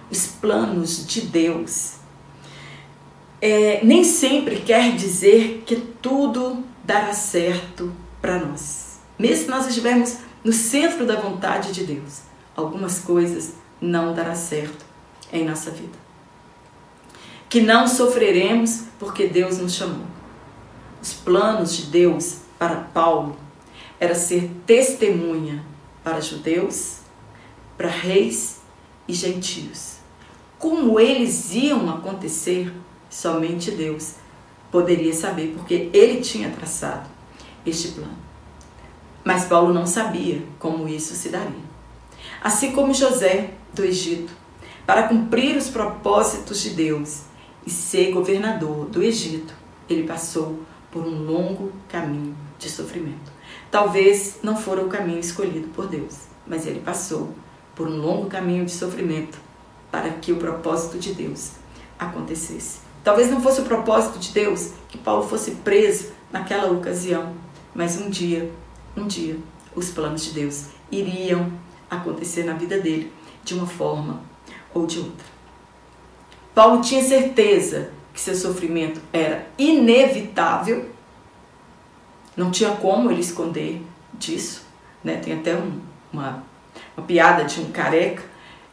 Os 0.09 0.27
planos 0.27 1.05
de 1.05 1.21
Deus 1.21 1.95
é, 3.41 3.81
nem 3.83 4.03
sempre 4.03 4.57
quer 4.57 4.95
dizer 4.95 5.63
que 5.65 5.75
tudo 5.75 6.63
dará 6.83 7.13
certo 7.13 7.91
para 8.21 8.39
nós. 8.39 8.99
Mesmo 9.17 9.45
se 9.45 9.49
nós 9.49 9.67
estivermos 9.67 10.17
no 10.45 10.53
centro 10.53 11.07
da 11.07 11.19
vontade 11.19 11.71
de 11.71 11.83
Deus, 11.85 12.21
algumas 12.55 12.99
coisas 12.99 13.53
não 13.81 14.13
dará 14.13 14.35
certo 14.35 14.85
em 15.33 15.43
nossa 15.43 15.71
vida. 15.71 15.97
Que 17.49 17.61
não 17.61 17.87
sofreremos 17.87 18.83
porque 18.99 19.25
Deus 19.25 19.57
nos 19.57 19.73
chamou. 19.73 20.05
Os 21.01 21.13
planos 21.13 21.75
de 21.75 21.87
Deus 21.87 22.37
para 22.59 22.75
Paulo 22.75 23.35
era 23.99 24.13
ser 24.13 24.51
testemunha 24.67 25.65
para 26.03 26.21
judeus, 26.21 26.97
para 27.75 27.89
reis 27.89 28.61
e 29.07 29.13
gentios. 29.15 29.95
Como 30.59 30.99
eles 30.99 31.55
iam 31.55 31.89
acontecer, 31.89 32.71
somente 33.09 33.71
Deus 33.71 34.13
poderia 34.71 35.13
saber, 35.13 35.55
porque 35.57 35.89
ele 35.91 36.21
tinha 36.21 36.51
traçado 36.51 37.09
este 37.65 37.87
plano. 37.93 38.25
Mas 39.25 39.45
Paulo 39.45 39.73
não 39.73 39.87
sabia 39.87 40.43
como 40.59 40.87
isso 40.87 41.15
se 41.15 41.29
daria. 41.29 41.65
Assim 42.43 42.71
como 42.73 42.93
José 42.93 43.49
do 43.73 43.83
Egito, 43.83 44.31
para 44.85 45.07
cumprir 45.07 45.57
os 45.57 45.67
propósitos 45.67 46.61
de 46.61 46.69
Deus 46.69 47.23
e 47.65 47.71
ser 47.71 48.11
governador 48.11 48.85
do 48.85 49.01
Egito, 49.01 49.51
ele 49.89 50.03
passou 50.03 50.59
por 50.91 51.03
um 51.03 51.25
longo 51.25 51.71
caminho 51.89 52.37
de 52.59 52.69
sofrimento. 52.69 53.31
Talvez 53.71 54.37
não 54.43 54.55
fora 54.55 54.85
o 54.85 54.89
caminho 54.89 55.19
escolhido 55.19 55.69
por 55.69 55.87
Deus, 55.87 56.27
mas 56.45 56.67
ele 56.67 56.79
passou 56.79 57.33
por 57.73 57.87
um 57.87 57.97
longo 57.97 58.27
caminho 58.27 58.63
de 58.63 58.71
sofrimento 58.71 59.39
para 59.91 60.11
que 60.11 60.31
o 60.31 60.37
propósito 60.37 60.99
de 60.99 61.15
Deus 61.15 61.53
acontecesse. 61.97 62.77
Talvez 63.03 63.31
não 63.31 63.41
fosse 63.41 63.61
o 63.61 63.65
propósito 63.65 64.19
de 64.19 64.31
Deus 64.31 64.71
que 64.87 64.99
Paulo 64.99 65.27
fosse 65.27 65.51
preso 65.51 66.11
naquela 66.31 66.71
ocasião, 66.71 67.33
mas 67.73 67.99
um 67.99 68.07
dia, 68.09 68.51
um 68.95 69.07
dia, 69.07 69.37
os 69.75 69.89
planos 69.89 70.23
de 70.25 70.31
Deus 70.31 70.67
iriam 70.91 71.51
acontecer 71.89 72.43
na 72.43 72.53
vida 72.53 72.79
dele 72.79 73.11
de 73.43 73.53
uma 73.53 73.67
forma 73.67 74.21
ou 74.73 74.85
de 74.85 74.99
outra. 74.99 75.25
Paulo 76.53 76.81
tinha 76.81 77.03
certeza 77.03 77.91
que 78.13 78.21
seu 78.21 78.35
sofrimento 78.35 79.01
era 79.11 79.47
inevitável, 79.57 80.89
não 82.35 82.49
tinha 82.49 82.71
como 82.71 83.11
ele 83.11 83.21
esconder 83.21 83.81
disso. 84.13 84.65
Né? 85.03 85.17
Tem 85.17 85.33
até 85.33 85.55
um, 85.55 85.81
uma, 86.11 86.43
uma 86.95 87.05
piada 87.05 87.43
de 87.43 87.59
um 87.59 87.71
careca 87.71 88.23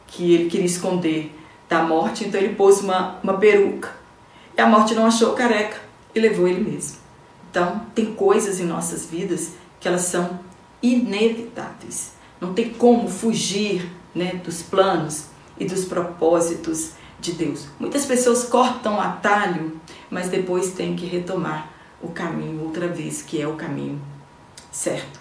que 0.07 0.33
ele 0.33 0.49
queria 0.49 0.65
esconder 0.65 1.35
da 1.67 1.83
morte, 1.83 2.23
então 2.23 2.39
ele 2.39 2.55
pôs 2.55 2.81
uma, 2.81 3.19
uma 3.21 3.37
peruca. 3.37 3.91
E 4.57 4.61
a 4.61 4.67
morte 4.67 4.93
não 4.93 5.05
achou 5.05 5.31
o 5.31 5.35
careca 5.35 5.81
e 6.13 6.19
levou 6.19 6.47
ele 6.47 6.61
mesmo. 6.61 6.97
Então, 7.49 7.85
tem 7.93 8.13
coisas 8.13 8.59
em 8.59 8.65
nossas 8.65 9.05
vidas 9.05 9.53
que 9.83 9.87
elas 9.89 10.03
são 10.03 10.39
inevitáveis. 10.81 12.13
Não 12.39 12.53
tem 12.53 12.69
como 12.69 13.09
fugir 13.09 13.91
né, 14.15 14.39
dos 14.41 14.63
planos 14.63 15.25
e 15.59 15.65
dos 15.65 15.83
propósitos 15.83 16.91
de 17.19 17.33
Deus. 17.33 17.67
Muitas 17.77 18.05
pessoas 18.05 18.45
cortam 18.45 18.97
atalho, 18.97 19.77
mas 20.09 20.29
depois 20.29 20.71
têm 20.71 20.95
que 20.95 21.05
retomar 21.05 21.69
o 22.01 22.07
caminho 22.07 22.63
outra 22.63 22.87
vez, 22.87 23.21
que 23.21 23.41
é 23.41 23.45
o 23.45 23.55
caminho 23.55 24.01
certo. 24.71 25.19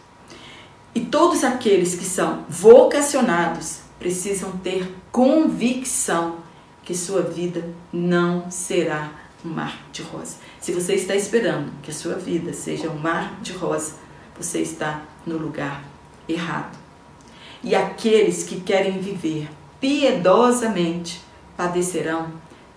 E 0.94 1.00
todos 1.00 1.42
aqueles 1.42 1.96
que 1.96 2.04
são 2.04 2.44
vocacionados 2.48 3.80
precisam 3.98 4.52
ter 4.58 4.94
convicção 5.10 6.36
que 6.84 6.94
sua 6.94 7.22
vida 7.22 7.68
não 7.92 8.48
será 8.48 9.10
um 9.44 9.48
mar 9.48 9.86
de 9.90 10.02
rosa. 10.02 10.36
Se 10.60 10.70
você 10.70 10.94
está 10.94 11.16
esperando 11.16 11.72
que 11.82 11.90
a 11.90 11.94
sua 11.94 12.14
vida 12.14 12.52
seja 12.52 12.88
um 12.88 12.98
mar 12.98 13.40
de 13.42 13.52
rosa, 13.52 14.02
você 14.36 14.60
está 14.60 15.02
no 15.26 15.36
lugar 15.36 15.84
errado. 16.28 16.78
E 17.62 17.74
aqueles 17.74 18.44
que 18.44 18.60
querem 18.60 18.98
viver 18.98 19.48
piedosamente 19.80 21.22
padecerão 21.56 22.32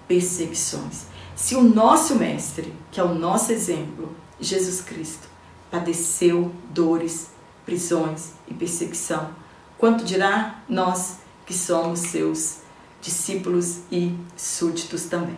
perseguições. 0.08 1.06
Se 1.36 1.56
o 1.56 1.62
nosso 1.62 2.16
mestre, 2.16 2.74
que 2.92 3.00
é 3.00 3.04
o 3.04 3.14
nosso 3.14 3.52
exemplo, 3.52 4.16
Jesus 4.40 4.82
Cristo, 4.82 5.28
padeceu 5.70 6.52
dores, 6.70 7.30
prisões 7.66 8.32
e 8.48 8.54
perseguição, 8.54 9.30
quanto 9.78 10.06
dirá 10.06 10.64
nós 10.70 11.18
que 11.46 11.54
somos 11.54 12.00
seus 12.00 12.58
discípulos 13.02 13.80
e 13.92 14.16
súditos 14.36 15.06
também. 15.06 15.38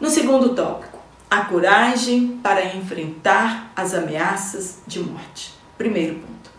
No 0.00 0.08
segundo 0.08 0.54
tópico, 0.54 0.89
a 1.30 1.44
coragem 1.44 2.38
para 2.42 2.74
enfrentar 2.74 3.72
as 3.76 3.94
ameaças 3.94 4.78
de 4.86 4.98
morte. 5.00 5.54
Primeiro 5.78 6.16
ponto, 6.16 6.50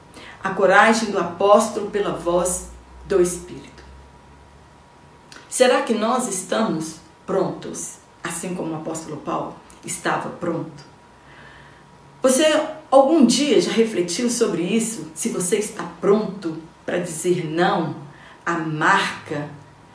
a 0.42 0.52
coragem 0.52 1.12
do 1.12 1.20
apóstolo 1.20 1.92
pela 1.92 2.14
voz 2.14 2.70
do 3.06 3.22
Espírito. 3.22 3.84
Será 5.50 5.82
que 5.82 5.94
nós 5.94 6.30
estamos 6.30 6.96
prontos, 7.26 7.98
assim 8.24 8.56
como 8.56 8.72
o 8.72 8.78
apóstolo 8.78 9.18
Paulo 9.18 9.56
estava 9.86 10.30
pronto? 10.30 10.92
Você 12.22 12.46
algum 12.90 13.26
dia 13.26 13.60
já 13.60 13.72
refletiu 13.72 14.30
sobre 14.30 14.62
isso? 14.62 15.12
Se 15.14 15.30
você 15.30 15.58
está 15.58 15.84
pronto 16.00 16.58
para 16.86 17.00
dizer 17.00 17.46
não 17.46 17.96
à 18.46 18.54
marca 18.54 19.50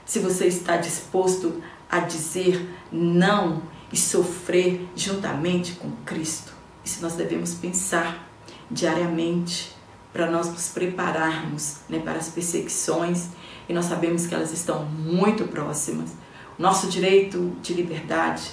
se 0.05 0.21
você 0.21 0.47
está 0.47 0.77
disposto 0.77 1.63
a 1.91 1.99
dizer 1.99 2.69
não 2.93 3.63
e 3.93 3.97
sofrer 3.97 4.89
juntamente 4.97 5.73
com 5.73 5.91
Cristo. 6.05 6.53
Isso 6.85 7.03
nós 7.03 7.15
devemos 7.15 7.55
pensar 7.55 8.29
diariamente 8.71 9.75
para 10.13 10.31
nós 10.31 10.49
nos 10.49 10.69
prepararmos 10.69 11.79
né, 11.89 11.99
para 11.99 12.19
as 12.19 12.29
perseguições 12.29 13.29
e 13.69 13.73
nós 13.73 13.87
sabemos 13.87 14.27
que 14.27 14.35
elas 14.35 14.53
estão 14.53 14.85
muito 14.85 15.45
próximas. 15.49 16.11
Nosso 16.59 16.89
direito 16.89 17.57
de 17.61 17.75
liberdade 17.75 18.51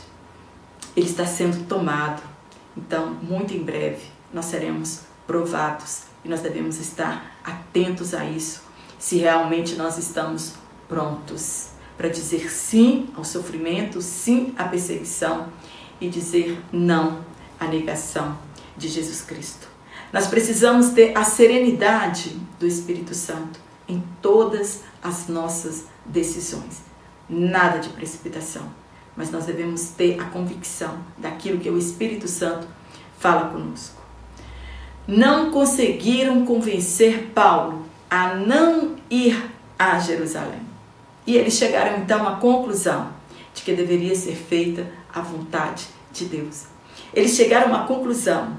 ele 0.96 1.08
está 1.08 1.26
sendo 1.26 1.68
tomado. 1.68 2.22
Então, 2.76 3.14
muito 3.22 3.54
em 3.54 3.64
breve, 3.64 4.02
nós 4.34 4.46
seremos 4.46 5.02
provados 5.26 6.04
e 6.24 6.30
nós 6.30 6.42
devemos 6.42 6.80
estar 6.80 7.38
atentos 7.44 8.14
a 8.14 8.26
isso, 8.26 8.64
se 8.98 9.18
realmente 9.18 9.76
nós 9.76 9.98
estamos 9.98 10.54
prontos 10.88 11.73
para 11.98 12.10
dizer 12.10 12.52
sim 12.52 13.10
ao 13.16 13.24
sofrimento, 13.24 14.02
sim 14.02 14.54
à 14.58 14.66
perseguição 14.66 15.48
e 16.00 16.10
dizer 16.10 16.60
não 16.72 17.24
à 17.60 17.68
negação 17.68 18.38
de 18.78 18.88
Jesus 18.88 19.22
Cristo. 19.22 19.68
Nós 20.12 20.28
precisamos 20.28 20.90
ter 20.90 21.18
a 21.18 21.24
serenidade 21.24 22.38
do 22.60 22.68
Espírito 22.68 23.16
Santo 23.16 23.60
em 23.88 24.04
todas 24.22 24.82
as 25.02 25.28
nossas 25.28 25.86
decisões. 26.06 26.82
Nada 27.30 27.80
de 27.80 27.90
precipitação, 27.90 28.64
mas 29.16 29.32
nós 29.32 29.46
devemos 29.46 29.90
ter 29.90 30.20
a 30.20 30.26
convicção 30.26 31.00
daquilo 31.18 31.60
que 31.60 31.70
o 31.70 31.78
Espírito 31.78 32.28
Santo 32.28 32.68
fala 33.18 33.50
conosco. 33.50 34.02
Não 35.08 35.52
conseguiram 35.52 36.46
convencer 36.46 37.32
Paulo 37.34 37.86
a 38.10 38.36
não 38.36 38.96
ir 39.10 39.50
a 39.78 40.00
Jerusalém. 40.00 40.63
E 41.26 41.36
eles 41.36 41.54
chegaram 41.54 42.00
então 42.00 42.28
à 42.28 42.36
conclusão 42.36 43.10
de 43.54 43.62
que 43.62 43.74
deveria 43.74 44.16
ser 44.16 44.36
feita 44.36 44.88
a 45.14 45.22
vontade 45.22 45.86
de 46.12 46.26
Deus. 46.26 46.66
Eles 47.14 47.36
chegaram 47.36 47.74
à 47.76 47.86
conclusão 47.86 48.58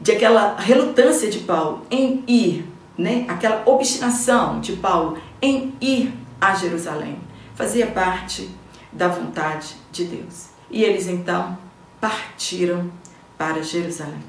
de 0.00 0.12
aquela 0.12 0.56
relutância 0.58 1.30
de 1.30 1.40
Paulo 1.40 1.86
em 1.90 2.24
ir, 2.26 2.66
né? 2.96 3.26
aquela 3.28 3.62
obstinação 3.66 4.60
de 4.60 4.72
Paulo 4.76 5.18
em 5.42 5.74
ir 5.80 6.12
a 6.40 6.54
Jerusalém, 6.54 7.18
fazia 7.54 7.86
parte 7.86 8.48
da 8.90 9.08
vontade 9.08 9.76
de 9.92 10.04
Deus. 10.04 10.48
E 10.70 10.82
eles 10.82 11.06
então 11.06 11.58
partiram 12.00 12.90
para 13.36 13.62
Jerusalém. 13.62 14.22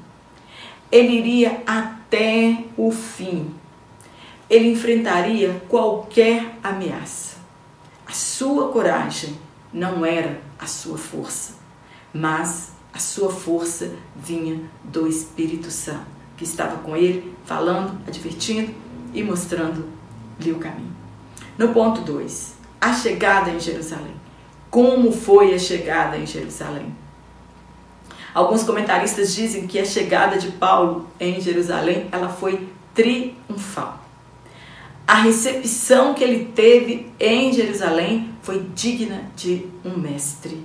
Ele 0.90 1.12
iria 1.18 1.62
até 1.66 2.64
o 2.76 2.90
fim. 2.90 3.54
Ele 4.50 4.70
enfrentaria 4.70 5.62
qualquer 5.68 6.58
ameaça. 6.62 7.31
A 8.12 8.14
sua 8.14 8.68
coragem 8.68 9.38
não 9.72 10.04
era 10.04 10.38
a 10.58 10.66
sua 10.66 10.98
força, 10.98 11.54
mas 12.12 12.72
a 12.92 12.98
sua 12.98 13.32
força 13.32 13.90
vinha 14.14 14.60
do 14.84 15.06
Espírito 15.06 15.70
Santo, 15.70 16.04
que 16.36 16.44
estava 16.44 16.76
com 16.82 16.94
ele, 16.94 17.34
falando, 17.46 17.98
advertindo 18.06 18.74
e 19.14 19.22
mostrando-lhe 19.22 20.52
o 20.52 20.58
caminho. 20.58 20.94
No 21.56 21.70
ponto 21.70 22.02
2, 22.02 22.54
a 22.78 22.92
chegada 22.92 23.50
em 23.50 23.58
Jerusalém. 23.58 24.14
Como 24.70 25.10
foi 25.10 25.54
a 25.54 25.58
chegada 25.58 26.18
em 26.18 26.26
Jerusalém? 26.26 26.94
Alguns 28.34 28.62
comentaristas 28.62 29.34
dizem 29.34 29.66
que 29.66 29.78
a 29.78 29.86
chegada 29.86 30.36
de 30.36 30.52
Paulo 30.52 31.08
em 31.18 31.40
Jerusalém, 31.40 32.10
ela 32.12 32.28
foi 32.28 32.68
triunfal. 32.92 34.01
A 35.06 35.16
recepção 35.22 36.14
que 36.14 36.22
ele 36.22 36.52
teve 36.54 37.10
em 37.18 37.52
Jerusalém 37.52 38.30
foi 38.42 38.66
digna 38.74 39.30
de 39.36 39.66
um 39.84 39.98
mestre. 39.98 40.64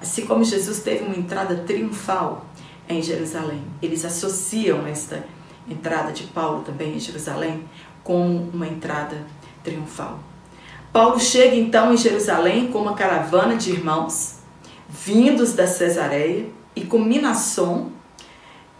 Assim 0.00 0.26
como 0.26 0.44
Jesus 0.44 0.80
teve 0.80 1.04
uma 1.04 1.16
entrada 1.16 1.56
triunfal 1.66 2.46
em 2.88 3.02
Jerusalém, 3.02 3.62
eles 3.80 4.04
associam 4.04 4.86
esta 4.86 5.24
entrada 5.68 6.12
de 6.12 6.24
Paulo 6.24 6.62
também 6.62 6.94
em 6.94 7.00
Jerusalém 7.00 7.64
como 8.04 8.50
uma 8.52 8.66
entrada 8.66 9.26
triunfal. 9.64 10.20
Paulo 10.92 11.18
chega 11.18 11.56
então 11.56 11.92
em 11.92 11.96
Jerusalém 11.96 12.68
com 12.68 12.80
uma 12.80 12.94
caravana 12.94 13.56
de 13.56 13.70
irmãos 13.70 14.36
vindos 14.88 15.52
da 15.52 15.66
Cesareia 15.66 16.46
e 16.74 16.82
com 16.82 16.98
Minasson 16.98 17.90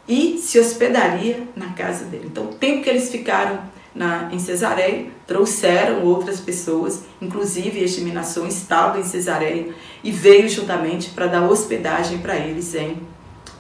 e 0.09 0.39
se 0.39 0.59
hospedaria 0.59 1.49
na 1.57 1.73
casa 1.73 2.05
dele. 2.05 2.27
Então, 2.27 2.45
o 2.45 2.55
tempo 2.55 2.83
que 2.83 2.89
eles 2.89 3.11
ficaram 3.11 3.61
na, 3.97 4.29
em 4.31 4.39
Cesareia, 4.39 5.07
trouxeram 5.27 6.05
outras 6.05 6.39
pessoas, 6.39 7.05
inclusive 7.21 7.83
este 7.83 8.03
Minasson 8.03 8.47
estava 8.47 9.01
em 9.01 9.03
Cesareia 9.03 9.75
e 10.05 10.13
veio 10.13 10.49
juntamente 10.49 11.11
para 11.11 11.27
dar 11.27 11.49
hospedagem 11.49 12.19
para 12.19 12.37
eles 12.37 12.75
em 12.75 12.99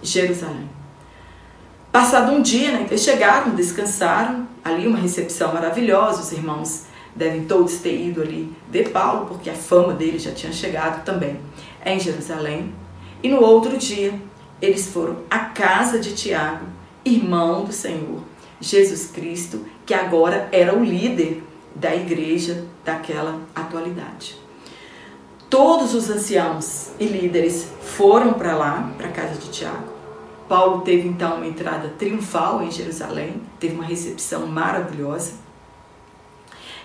Jerusalém. 0.02 0.68
Passado 1.90 2.32
um 2.32 2.42
dia, 2.42 2.70
né, 2.72 2.86
eles 2.86 3.02
chegaram, 3.02 3.54
descansaram, 3.54 4.46
ali 4.62 4.86
uma 4.86 4.98
recepção 4.98 5.54
maravilhosa, 5.54 6.20
os 6.20 6.30
irmãos 6.32 6.84
devem 7.14 7.46
todos 7.46 7.76
ter 7.76 7.98
ido 7.98 8.20
ali 8.20 8.54
de 8.70 8.84
Paulo, 8.90 9.26
porque 9.26 9.48
a 9.48 9.54
fama 9.54 9.94
dele 9.94 10.18
já 10.18 10.32
tinha 10.32 10.52
chegado 10.52 11.02
também 11.02 11.40
em 11.84 11.98
Jerusalém. 11.98 12.74
E 13.22 13.30
no 13.30 13.40
outro 13.40 13.78
dia, 13.78 14.12
eles 14.60 14.88
foram 14.88 15.16
à 15.30 15.38
casa 15.38 15.98
de 15.98 16.14
Tiago, 16.14 16.66
irmão 17.02 17.64
do 17.64 17.72
Senhor 17.72 18.20
Jesus 18.60 19.10
Cristo, 19.12 19.64
que 19.86 19.94
agora 19.94 20.48
era 20.50 20.74
o 20.74 20.84
líder 20.84 21.42
da 21.74 21.94
igreja 21.94 22.64
daquela 22.84 23.40
atualidade. 23.54 24.36
Todos 25.48 25.94
os 25.94 26.10
anciãos 26.10 26.90
e 26.98 27.06
líderes 27.06 27.68
foram 27.80 28.32
para 28.32 28.56
lá, 28.56 28.92
para 28.98 29.06
a 29.06 29.12
casa 29.12 29.38
de 29.38 29.48
Tiago. 29.48 29.94
Paulo 30.48 30.80
teve 30.80 31.06
então 31.08 31.36
uma 31.36 31.46
entrada 31.46 31.92
triunfal 31.96 32.62
em 32.62 32.70
Jerusalém, 32.70 33.40
teve 33.60 33.74
uma 33.74 33.84
recepção 33.84 34.46
maravilhosa. 34.46 35.34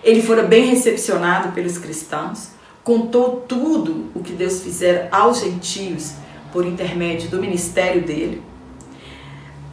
Ele 0.04 0.22
fora 0.22 0.44
bem 0.44 0.66
recepcionado 0.66 1.52
pelos 1.54 1.78
cristãos, 1.78 2.50
contou 2.84 3.42
tudo 3.48 4.10
o 4.16 4.22
que 4.22 4.34
Deus 4.34 4.62
fizera 4.62 5.08
aos 5.12 5.42
gentios 5.42 6.14
por 6.52 6.66
intermédio 6.66 7.30
do 7.30 7.40
ministério 7.40 8.04
dele. 8.04 8.44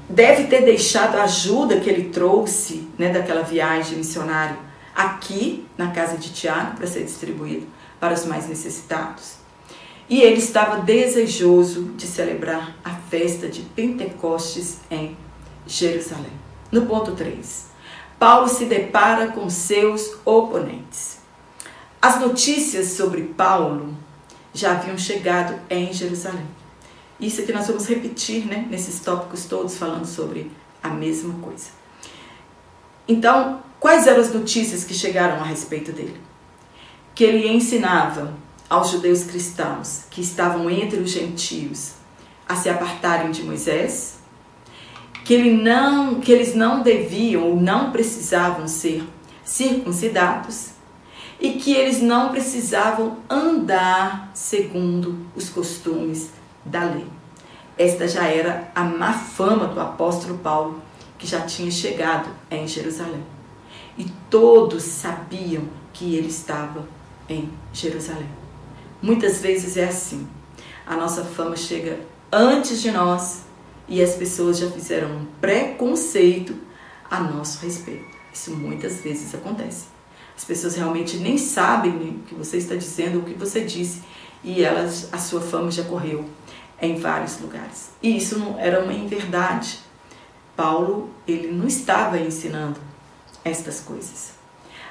Deve 0.08 0.44
ter 0.44 0.64
deixado 0.64 1.16
a 1.16 1.24
ajuda 1.24 1.80
que 1.80 1.90
ele 1.90 2.10
trouxe 2.10 2.88
né, 2.98 3.12
daquela 3.12 3.42
viagem 3.42 3.98
missionária 3.98 4.56
aqui 4.94 5.66
na 5.76 5.92
casa 5.92 6.16
de 6.16 6.32
Tiago 6.32 6.76
para 6.76 6.86
ser 6.86 7.04
distribuído 7.04 7.66
para 8.00 8.14
os 8.14 8.24
mais 8.24 8.48
necessitados. 8.48 9.34
E 10.08 10.22
ele 10.22 10.38
estava 10.38 10.80
desejoso 10.80 11.92
de 11.96 12.06
celebrar 12.06 12.74
a 12.82 12.94
festa 12.94 13.46
de 13.48 13.60
Pentecostes 13.60 14.78
em 14.90 15.16
Jerusalém. 15.66 16.32
No 16.72 16.86
ponto 16.86 17.12
3, 17.12 17.66
Paulo 18.18 18.48
se 18.48 18.64
depara 18.64 19.28
com 19.28 19.50
seus 19.50 20.16
oponentes. 20.24 21.18
As 22.00 22.18
notícias 22.20 22.92
sobre 22.92 23.22
Paulo 23.22 23.94
já 24.54 24.72
haviam 24.72 24.96
chegado 24.96 25.54
em 25.68 25.92
Jerusalém. 25.92 26.46
Isso 27.20 27.40
aqui 27.40 27.52
nós 27.52 27.66
vamos 27.66 27.86
repetir, 27.88 28.46
né, 28.46 28.66
nesses 28.70 29.00
tópicos 29.00 29.44
todos 29.46 29.76
falando 29.76 30.06
sobre 30.06 30.52
a 30.82 30.88
mesma 30.88 31.34
coisa. 31.40 31.70
Então, 33.08 33.60
quais 33.80 34.06
eram 34.06 34.20
as 34.20 34.32
notícias 34.32 34.84
que 34.84 34.94
chegaram 34.94 35.40
a 35.40 35.44
respeito 35.44 35.90
dele? 35.92 36.20
Que 37.14 37.24
ele 37.24 37.48
ensinava 37.48 38.34
aos 38.70 38.90
judeus 38.90 39.24
cristãos 39.24 40.02
que 40.10 40.20
estavam 40.20 40.70
entre 40.70 41.00
os 41.00 41.10
gentios 41.10 41.94
a 42.48 42.54
se 42.54 42.68
apartarem 42.68 43.30
de 43.30 43.42
Moisés, 43.42 44.18
que, 45.24 45.34
ele 45.34 45.50
não, 45.50 46.20
que 46.20 46.30
eles 46.30 46.54
não 46.54 46.82
deviam 46.82 47.42
ou 47.42 47.56
não 47.56 47.90
precisavam 47.90 48.68
ser 48.68 49.02
circuncidados 49.44 50.70
e 51.40 51.52
que 51.52 51.72
eles 51.72 52.00
não 52.00 52.30
precisavam 52.30 53.18
andar 53.28 54.30
segundo 54.34 55.26
os 55.34 55.48
costumes 55.48 56.30
da 56.68 56.84
lei. 56.84 57.06
Esta 57.76 58.08
já 58.08 58.24
era 58.26 58.70
a 58.74 58.82
má 58.82 59.12
fama 59.12 59.66
do 59.66 59.80
apóstolo 59.80 60.38
Paulo, 60.38 60.82
que 61.16 61.26
já 61.26 61.42
tinha 61.42 61.70
chegado 61.70 62.28
em 62.50 62.66
Jerusalém. 62.66 63.22
E 63.96 64.04
todos 64.30 64.82
sabiam 64.82 65.64
que 65.92 66.16
ele 66.16 66.28
estava 66.28 66.86
em 67.28 67.50
Jerusalém. 67.72 68.28
Muitas 69.00 69.40
vezes 69.40 69.76
é 69.76 69.84
assim. 69.84 70.26
A 70.86 70.96
nossa 70.96 71.24
fama 71.24 71.56
chega 71.56 72.00
antes 72.32 72.80
de 72.80 72.90
nós 72.90 73.42
e 73.88 74.02
as 74.02 74.14
pessoas 74.14 74.58
já 74.58 74.70
fizeram 74.70 75.08
um 75.10 75.26
preconceito 75.40 76.56
a 77.10 77.20
nosso 77.20 77.64
respeito. 77.64 78.04
Isso 78.32 78.54
muitas 78.54 79.00
vezes 79.00 79.34
acontece. 79.34 79.86
As 80.36 80.44
pessoas 80.44 80.76
realmente 80.76 81.16
nem 81.16 81.38
sabem 81.38 81.92
o 81.92 82.22
que 82.26 82.34
você 82.34 82.58
está 82.58 82.74
dizendo, 82.74 83.18
o 83.18 83.22
que 83.22 83.34
você 83.34 83.64
disse, 83.64 84.02
e 84.44 84.62
elas, 84.62 85.08
a 85.12 85.18
sua 85.18 85.40
fama 85.40 85.70
já 85.70 85.82
correu 85.82 86.24
em 86.80 86.98
vários 86.98 87.40
lugares. 87.40 87.90
E 88.02 88.16
isso 88.16 88.38
não 88.38 88.58
era 88.58 88.82
uma 88.82 88.92
inverdade. 88.92 89.78
Paulo, 90.56 91.10
ele 91.26 91.52
não 91.52 91.66
estava 91.66 92.18
ensinando 92.18 92.80
estas 93.44 93.80
coisas. 93.80 94.32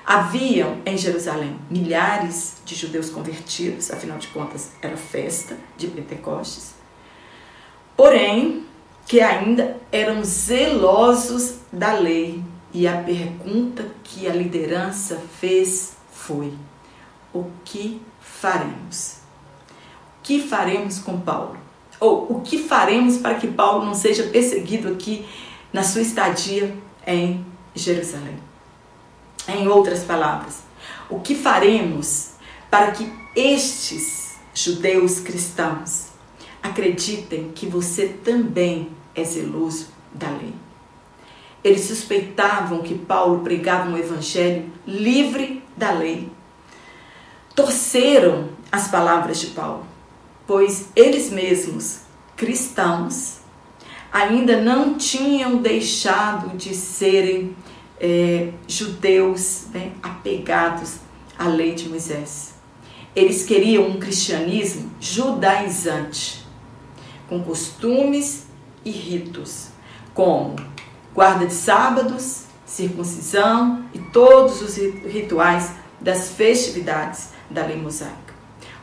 Haviam 0.05 0.77
em 0.85 0.97
Jerusalém 0.97 1.59
milhares 1.69 2.61
de 2.63 2.75
judeus 2.75 3.09
convertidos, 3.09 3.91
afinal 3.91 4.17
de 4.17 4.27
contas 4.27 4.71
era 4.81 4.95
festa 4.95 5.57
de 5.75 5.87
Pentecostes, 5.87 6.75
porém 7.95 8.65
que 9.05 9.19
ainda 9.19 9.77
eram 9.91 10.23
zelosos 10.23 11.55
da 11.71 11.93
lei. 11.93 12.43
E 12.73 12.87
a 12.87 13.01
pergunta 13.01 13.85
que 14.03 14.27
a 14.27 14.33
liderança 14.33 15.21
fez 15.39 15.97
foi: 16.11 16.53
o 17.33 17.45
que 17.65 18.01
faremos? 18.19 19.17
O 20.19 20.23
que 20.23 20.41
faremos 20.41 20.99
com 20.99 21.19
Paulo? 21.19 21.66
Ou 21.99 22.31
o 22.31 22.41
que 22.41 22.57
faremos 22.57 23.17
para 23.17 23.35
que 23.35 23.47
Paulo 23.47 23.85
não 23.85 23.93
seja 23.93 24.23
perseguido 24.23 24.87
aqui 24.89 25.25
na 25.73 25.83
sua 25.83 26.01
estadia 26.01 26.75
em 27.05 27.45
Jerusalém? 27.75 28.37
Em 29.47 29.67
outras 29.67 30.03
palavras, 30.03 30.63
o 31.09 31.19
que 31.19 31.33
faremos 31.33 32.31
para 32.69 32.91
que 32.91 33.11
estes 33.35 34.35
judeus 34.53 35.19
cristãos 35.19 36.07
acreditem 36.61 37.51
que 37.55 37.65
você 37.65 38.07
também 38.07 38.89
é 39.15 39.23
zeloso 39.23 39.87
da 40.13 40.29
lei? 40.29 40.53
Eles 41.63 41.85
suspeitavam 41.85 42.81
que 42.81 42.95
Paulo 42.95 43.39
pregava 43.39 43.89
um 43.89 43.97
evangelho 43.97 44.71
livre 44.85 45.63
da 45.75 45.91
lei. 45.91 46.31
Torceram 47.55 48.49
as 48.71 48.87
palavras 48.89 49.39
de 49.39 49.47
Paulo, 49.47 49.85
pois 50.47 50.87
eles 50.95 51.29
mesmos, 51.29 51.99
cristãos, 52.35 53.39
ainda 54.11 54.61
não 54.61 54.97
tinham 54.97 55.57
deixado 55.57 56.55
de 56.55 56.73
serem 56.73 57.55
é, 57.99 58.51
judeus 58.67 59.65
né, 59.73 59.91
apegados 60.01 60.95
à 61.37 61.47
lei 61.47 61.75
de 61.75 61.89
Moisés. 61.89 62.53
Eles 63.15 63.45
queriam 63.45 63.87
um 63.87 63.99
cristianismo 63.99 64.89
judaizante, 64.99 66.47
com 67.27 67.43
costumes 67.43 68.47
e 68.85 68.91
ritos, 68.91 69.67
como 70.13 70.55
guarda 71.13 71.45
de 71.45 71.53
sábados, 71.53 72.43
circuncisão 72.65 73.85
e 73.93 73.99
todos 73.99 74.61
os 74.61 74.77
rituais 74.77 75.71
das 75.99 76.29
festividades 76.29 77.29
da 77.49 77.65
lei 77.65 77.75
mosaica. 77.75 78.35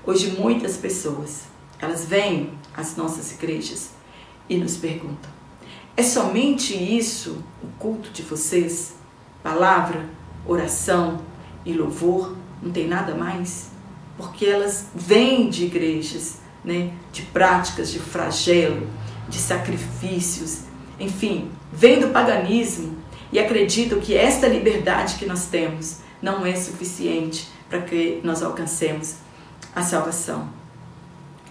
Hoje 0.04 0.36
muitas 0.38 0.76
pessoas, 0.76 1.42
elas 1.84 2.04
vêm 2.06 2.50
às 2.76 2.96
nossas 2.96 3.32
igrejas 3.32 3.90
e 4.48 4.56
nos 4.56 4.76
perguntam: 4.76 5.30
é 5.96 6.02
somente 6.02 6.74
isso 6.74 7.42
o 7.62 7.68
culto 7.78 8.10
de 8.10 8.22
vocês? 8.22 8.94
Palavra, 9.42 10.08
oração 10.46 11.20
e 11.64 11.72
louvor, 11.72 12.36
não 12.62 12.72
tem 12.72 12.88
nada 12.88 13.14
mais? 13.14 13.68
Porque 14.16 14.46
elas 14.46 14.86
vêm 14.94 15.48
de 15.48 15.66
igrejas, 15.66 16.38
né, 16.64 16.92
de 17.12 17.22
práticas 17.22 17.92
de 17.92 17.98
flagelo, 17.98 18.88
de 19.28 19.38
sacrifícios, 19.38 20.62
enfim, 20.98 21.50
vêm 21.72 22.00
do 22.00 22.08
paganismo 22.08 22.96
e 23.30 23.38
acreditam 23.38 24.00
que 24.00 24.16
esta 24.16 24.46
liberdade 24.46 25.16
que 25.16 25.26
nós 25.26 25.46
temos 25.46 25.98
não 26.22 26.46
é 26.46 26.54
suficiente 26.54 27.48
para 27.68 27.82
que 27.82 28.20
nós 28.22 28.42
alcancemos 28.42 29.16
a 29.74 29.82
salvação. 29.82 30.63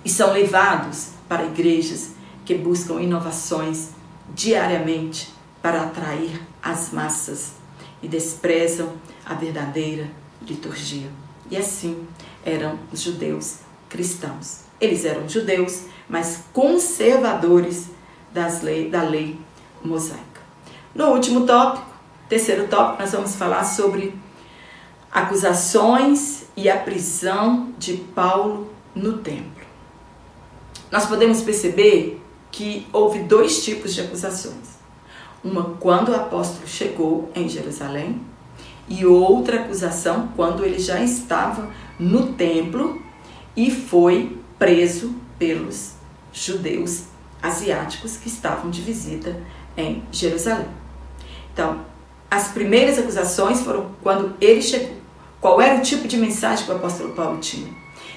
E 0.04 0.10
são 0.10 0.34
levados 0.34 1.10
para 1.28 1.46
igrejas 1.46 2.12
que 2.46 2.56
buscam 2.56 3.02
inovações 3.02 3.89
diariamente 4.34 5.34
para 5.62 5.84
atrair 5.84 6.42
as 6.62 6.92
massas 6.92 7.54
e 8.02 8.08
desprezam 8.08 8.94
a 9.26 9.34
verdadeira 9.34 10.10
liturgia. 10.42 11.10
E 11.50 11.56
assim 11.56 12.06
eram 12.46 12.78
os 12.92 13.02
judeus 13.02 13.60
cristãos. 13.89 14.62
Eles 14.80 15.06
eram 15.06 15.30
judeus, 15.30 15.84
mas 16.10 16.44
conservadores 16.52 17.88
das 18.34 18.62
lei, 18.62 18.89
da 18.89 19.04
lei 19.04 19.39
mosaica. 19.84 20.42
No 20.94 21.12
último 21.12 21.46
tópico, 21.46 21.86
terceiro 22.28 22.68
tópico, 22.68 23.02
nós 23.02 23.12
vamos 23.12 23.36
falar 23.36 23.63
sobre 23.63 24.13
acusações 25.12 26.44
e 26.58 26.70
a 26.70 26.78
prisão 26.78 27.74
de 27.78 27.94
Paulo 27.94 28.74
no 28.96 29.20
templo. 29.20 29.53
Nós 30.93 31.08
podemos 31.08 31.41
perceber 31.41 32.21
que 32.51 32.86
houve 32.93 33.23
dois 33.23 33.65
tipos 33.65 33.95
de 33.95 34.01
acusações. 34.01 34.77
Uma 35.43 35.71
quando 35.79 36.10
o 36.10 36.15
apóstolo 36.15 36.67
chegou 36.67 37.32
em 37.34 37.49
Jerusalém 37.49 38.21
e 38.88 39.03
outra 39.03 39.62
acusação 39.62 40.29
quando 40.36 40.63
ele 40.63 40.77
já 40.77 41.01
estava 41.01 41.67
no 41.99 42.34
templo 42.34 43.01
e 43.58 43.71
foi 43.71 44.38
preso 44.60 45.15
pelos 45.39 45.93
judeus 46.32 47.06
asiáticos 47.41 48.15
que 48.17 48.27
estavam 48.27 48.69
de 48.69 48.82
visita 48.82 49.36
em 49.75 50.03
Jerusalém. 50.12 50.67
Então, 51.51 51.79
as 52.29 52.49
primeiras 52.49 52.99
acusações 52.99 53.62
foram 53.62 53.89
quando 54.03 54.36
ele 54.39 54.62
chegou 54.62 54.97
qual 55.41 55.60
era 55.60 55.79
o 55.79 55.82
tipo 55.82 56.08
de 56.08 56.17
mensagem 56.17 56.65
que 56.67 56.71
o 56.71 56.75
apóstolo 56.75 57.13
Paulo 57.13 57.39
tinha. 57.39 57.73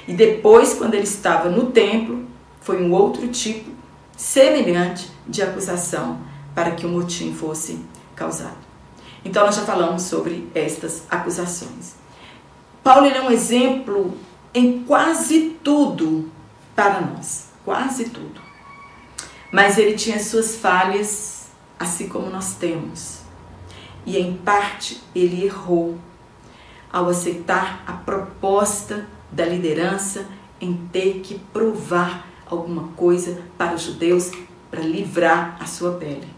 E 0.07 0.13
depois, 0.13 0.75
quando 0.75 0.93
ele 0.93 1.05
estava 1.05 1.49
no 1.49 1.71
templo, 1.71 2.36
foi 2.67 2.83
um 2.83 2.93
outro 2.93 3.29
tipo 3.29 3.71
semelhante 4.17 5.09
de 5.25 5.41
acusação 5.41 6.19
para 6.53 6.73
que 6.73 6.85
o 6.85 6.89
motim 6.89 7.33
fosse 7.33 7.79
causado. 8.17 8.59
Então, 9.25 9.47
nós 9.47 9.55
já 9.55 9.63
falamos 9.63 10.03
sobre 10.03 10.51
estas 10.53 11.05
acusações. 11.09 11.95
Paulo 12.83 13.07
é 13.07 13.21
um 13.23 13.31
exemplo 13.31 14.19
em 14.53 14.83
quase 14.83 15.57
tudo 15.63 16.29
para 16.75 17.01
nós, 17.03 17.51
quase 17.65 18.07
tudo. 18.07 18.41
Mas 19.53 19.79
ele 19.79 19.95
tinha 19.95 20.19
suas 20.19 20.57
falhas, 20.57 21.47
assim 21.79 22.09
como 22.09 22.29
nós 22.29 22.55
temos. 22.55 23.21
E 24.05 24.19
em 24.19 24.37
parte 24.39 25.01
ele 25.15 25.45
errou 25.45 25.97
ao 26.93 27.09
aceitar 27.09 27.85
a 27.87 27.93
proposta 27.93 29.07
da 29.31 29.47
liderança 29.47 30.27
em 30.61 30.75
ter 30.91 31.21
que 31.21 31.39
provar 31.53 32.35
alguma 32.47 32.89
coisa 32.97 33.43
para 33.59 33.75
os 33.75 33.83
judeus 33.83 34.31
para 34.71 34.81
livrar 34.81 35.57
a 35.61 35.67
sua 35.67 35.93
pele. 35.93 36.29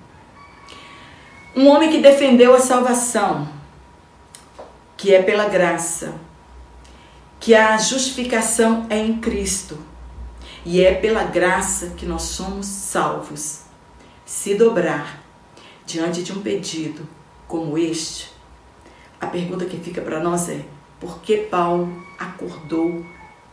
Um 1.56 1.66
homem 1.68 1.90
que 1.90 1.98
defendeu 1.98 2.54
a 2.54 2.60
salvação, 2.60 3.48
que 4.96 5.14
é 5.14 5.22
pela 5.22 5.48
graça, 5.48 6.14
que 7.40 7.54
a 7.54 7.76
justificação 7.78 8.86
é 8.90 8.98
em 8.98 9.18
Cristo 9.18 9.78
e 10.64 10.84
é 10.84 10.94
pela 10.94 11.24
graça 11.24 11.94
que 11.96 12.04
nós 12.04 12.22
somos 12.22 12.66
salvos. 12.66 13.62
Se 14.24 14.54
dobrar 14.54 15.22
diante 15.86 16.22
de 16.22 16.32
um 16.32 16.42
pedido 16.42 17.08
como 17.46 17.78
este, 17.78 18.30
a 19.20 19.26
pergunta 19.26 19.64
que 19.64 19.78
fica 19.78 20.02
para 20.02 20.20
nós 20.20 20.48
é: 20.48 20.64
por 21.00 21.20
que 21.20 21.38
Paulo 21.38 21.90
acordou 22.18 23.04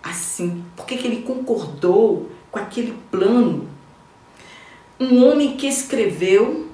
assim? 0.03 0.63
Por 0.75 0.85
que, 0.85 0.97
que 0.97 1.07
ele 1.07 1.21
concordou 1.23 2.29
com 2.55 2.59
aquele 2.59 2.97
plano? 3.11 3.67
Um 4.97 5.25
homem 5.25 5.57
que 5.57 5.67
escreveu 5.67 6.69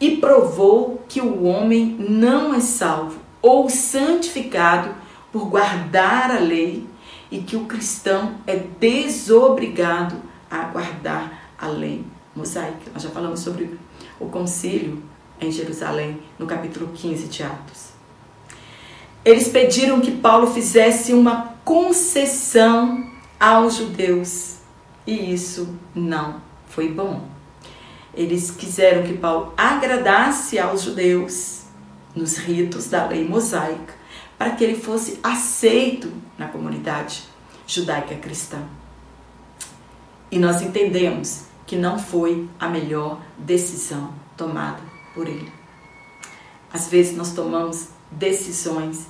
e 0.00 0.16
provou 0.16 1.04
que 1.06 1.20
o 1.20 1.44
homem 1.44 1.94
não 1.98 2.54
é 2.54 2.60
salvo 2.60 3.18
ou 3.42 3.68
santificado 3.68 4.94
por 5.30 5.44
guardar 5.44 6.30
a 6.30 6.38
lei 6.38 6.86
e 7.30 7.40
que 7.40 7.54
o 7.54 7.66
cristão 7.66 8.36
é 8.46 8.56
desobrigado 8.56 10.16
a 10.50 10.62
guardar 10.64 11.50
a 11.58 11.68
lei 11.68 12.02
mosaica. 12.34 12.90
Nós 12.94 13.02
já 13.02 13.10
falamos 13.10 13.40
sobre 13.40 13.78
o 14.18 14.26
concílio 14.30 15.02
em 15.38 15.52
Jerusalém, 15.52 16.18
no 16.38 16.46
capítulo 16.46 16.88
15 16.94 17.28
de 17.28 17.42
Atos. 17.42 17.88
Eles 19.22 19.48
pediram 19.48 20.00
que 20.00 20.12
Paulo 20.12 20.46
fizesse 20.46 21.12
uma 21.12 21.54
concessão 21.62 23.06
aos 23.38 23.76
judeus 23.76 24.57
e 25.08 25.32
isso 25.32 25.74
não 25.94 26.42
foi 26.66 26.92
bom. 26.92 27.26
Eles 28.12 28.50
quiseram 28.50 29.04
que 29.04 29.16
Paulo 29.16 29.54
agradasse 29.56 30.58
aos 30.58 30.82
judeus 30.82 31.62
nos 32.14 32.36
ritos 32.36 32.88
da 32.88 33.06
lei 33.06 33.26
mosaica 33.26 33.94
para 34.36 34.50
que 34.50 34.62
ele 34.62 34.78
fosse 34.78 35.18
aceito 35.22 36.12
na 36.36 36.46
comunidade 36.48 37.22
judaica 37.66 38.16
cristã. 38.16 38.62
E 40.30 40.38
nós 40.38 40.60
entendemos 40.60 41.44
que 41.66 41.74
não 41.74 41.98
foi 41.98 42.46
a 42.60 42.68
melhor 42.68 43.18
decisão 43.38 44.12
tomada 44.36 44.82
por 45.14 45.26
Ele. 45.26 45.50
Às 46.70 46.88
vezes 46.88 47.16
nós 47.16 47.32
tomamos 47.32 47.88
decisões 48.10 49.06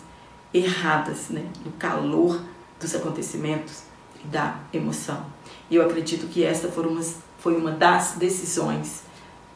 erradas, 0.54 1.28
né? 1.28 1.44
no 1.64 1.72
calor 1.72 2.40
dos 2.78 2.94
acontecimentos 2.94 3.82
e 4.24 4.28
da 4.28 4.60
emoção. 4.72 5.37
E 5.70 5.76
eu 5.76 5.82
acredito 5.82 6.26
que 6.28 6.44
esta 6.44 6.68
foi 6.68 6.86
uma, 6.86 7.02
foi 7.38 7.56
uma 7.56 7.70
das 7.70 8.12
decisões 8.12 9.02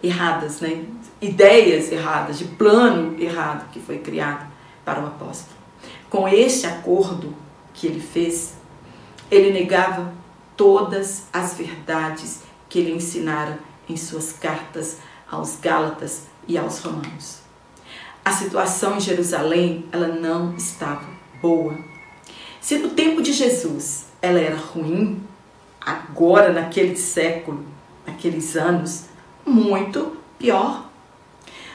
erradas, 0.03 0.61
né? 0.61 0.85
ideias 1.21 1.91
erradas, 1.91 2.39
de 2.39 2.45
plano 2.45 3.21
errado 3.21 3.71
que 3.71 3.81
foi 3.81 3.99
criado 3.99 4.51
para 4.85 5.01
o 5.01 5.07
apóstolo. 5.07 5.57
Com 6.11 6.29
este 6.29 6.67
acordo 6.67 7.35
que 7.73 7.87
ele 7.87 8.01
fez, 8.01 8.55
ele 9.31 9.53
negava 9.53 10.13
todas 10.57 11.29
as 11.33 11.55
verdades 11.55 12.43
que 12.69 12.79
ele 12.79 12.93
ensinara 12.93 13.59
em 13.89 13.97
suas 13.97 14.33
cartas 14.33 14.99
aos 15.31 15.57
Gálatas 15.57 16.25
e 16.47 16.59
aos 16.59 16.81
Romanos. 16.81 17.39
A 18.25 18.33
situação 18.33 18.97
em 18.97 19.01
Jerusalém, 19.01 19.87
ela 19.91 20.09
não 20.09 20.55
estava 20.55 21.07
boa. 21.41 21.77
Se 22.61 22.79
no 22.79 22.91
tempo 22.91 23.23
de 23.23 23.33
Jesus 23.33 24.07
ela 24.21 24.39
era 24.39 24.57
ruim, 24.57 25.21
agora 25.85 26.53
naquele 26.53 26.97
século, 26.97 27.65
naqueles 28.07 28.57
anos, 28.57 29.05
muito 29.45 30.17
pior. 30.39 30.89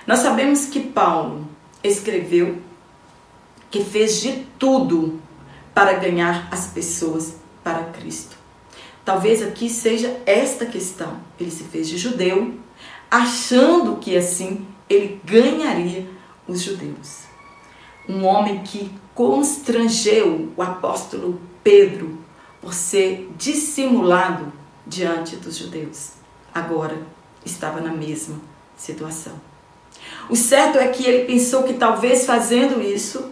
Nós 0.06 0.20
sabemos 0.20 0.66
que 0.66 0.80
Paulo 0.80 1.48
escreveu 1.84 2.58
que 3.70 3.84
fez 3.84 4.22
de 4.22 4.46
tudo 4.58 5.20
para 5.74 5.94
ganhar 5.94 6.48
as 6.52 6.68
pessoas 6.68 7.36
para 7.64 7.84
Cristo. 7.86 8.38
Talvez 9.04 9.42
aqui 9.42 9.70
seja 9.70 10.20
esta 10.26 10.66
questão. 10.66 11.18
Ele 11.40 11.52
se 11.52 11.64
fez 11.66 11.88
de 11.88 11.98
judeu, 11.98 12.56
achando 13.12 13.98
que 13.98 14.18
assim 14.18 14.66
ele 14.90 15.22
ganharia 15.24 16.08
os 16.48 16.62
judeus. 16.62 17.24
Um 18.08 18.26
homem 18.26 18.64
que 18.64 18.92
constrangeu 19.14 20.52
o 20.56 20.62
apóstolo 20.62 21.42
Pedro 21.64 22.18
por 22.68 22.74
ser 22.74 23.32
dissimulado 23.38 24.52
diante 24.86 25.38
dos 25.38 25.56
judeus. 25.56 26.12
Agora 26.54 27.02
estava 27.46 27.80
na 27.80 27.94
mesma 27.94 28.42
situação. 28.76 29.32
O 30.30 30.36
certo 30.36 30.78
é 30.78 30.86
que 30.90 31.08
ele 31.08 31.24
pensou 31.24 31.64
que 31.64 31.76
talvez 31.76 32.26
fazendo 32.26 32.82
isso, 32.82 33.32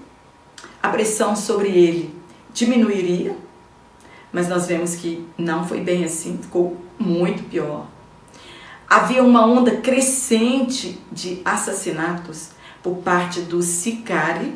a 0.81 0.87
pressão 0.87 1.35
sobre 1.35 1.67
ele 1.67 2.15
diminuiria, 2.53 3.35
mas 4.31 4.47
nós 4.47 4.67
vemos 4.67 4.95
que 4.95 5.27
não 5.37 5.67
foi 5.67 5.81
bem 5.81 6.05
assim, 6.05 6.39
ficou 6.41 6.77
muito 6.97 7.43
pior. 7.49 7.87
Havia 8.89 9.21
uma 9.21 9.45
onda 9.45 9.81
crescente 9.81 10.97
de 11.11 11.41
assassinatos 11.43 12.51
por 12.81 12.99
parte 12.99 13.41
dos 13.41 13.65
sicari. 13.65 14.53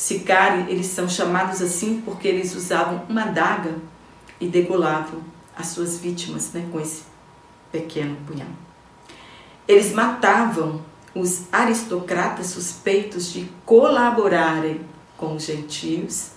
Sicari, 0.00 0.64
eles 0.72 0.86
são 0.86 1.06
chamados 1.06 1.60
assim 1.60 2.00
porque 2.02 2.26
eles 2.26 2.54
usavam 2.54 3.02
uma 3.06 3.26
daga 3.26 3.74
e 4.40 4.48
degolavam 4.48 5.20
as 5.54 5.66
suas 5.66 5.98
vítimas 5.98 6.54
né, 6.54 6.66
com 6.72 6.80
esse 6.80 7.02
pequeno 7.70 8.16
punhal. 8.26 8.48
Eles 9.68 9.92
matavam 9.92 10.80
os 11.14 11.42
aristocratas 11.52 12.46
suspeitos 12.46 13.30
de 13.30 13.50
colaborarem 13.66 14.80
com 15.18 15.36
os 15.36 15.44
gentios. 15.44 16.30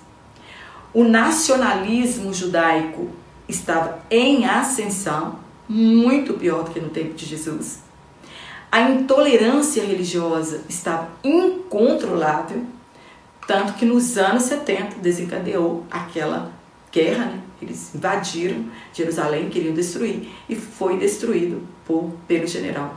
O 0.94 1.06
nacionalismo 1.06 2.34
judaico 2.34 3.12
estava 3.48 4.04
em 4.12 4.46
ascensão, 4.46 5.40
muito 5.70 6.34
pior 6.34 6.66
do 6.66 6.72
que 6.72 6.82
no 6.82 6.90
tempo 6.90 7.14
de 7.14 7.26
Jesus. 7.26 7.80
A 8.70 8.82
intolerância 8.82 9.86
religiosa 9.86 10.66
estava 10.68 11.08
incontrolável, 11.24 12.73
tanto 13.48 13.74
que 13.74 13.86
nos 13.86 14.18
anos 14.18 14.44
70 14.44 14.98
desencadeou 15.00 15.86
aquela 15.90 16.52
guerra, 16.92 17.26
né? 17.26 17.40
eles 17.62 17.94
invadiram 17.96 18.66
Jerusalém, 18.94 19.50
queriam 19.50 19.74
destruir, 19.74 20.30
e 20.48 20.56
foi 20.56 20.98
destruído 20.98 21.68
por, 21.86 22.12
pelo 22.28 22.48
general 22.48 22.96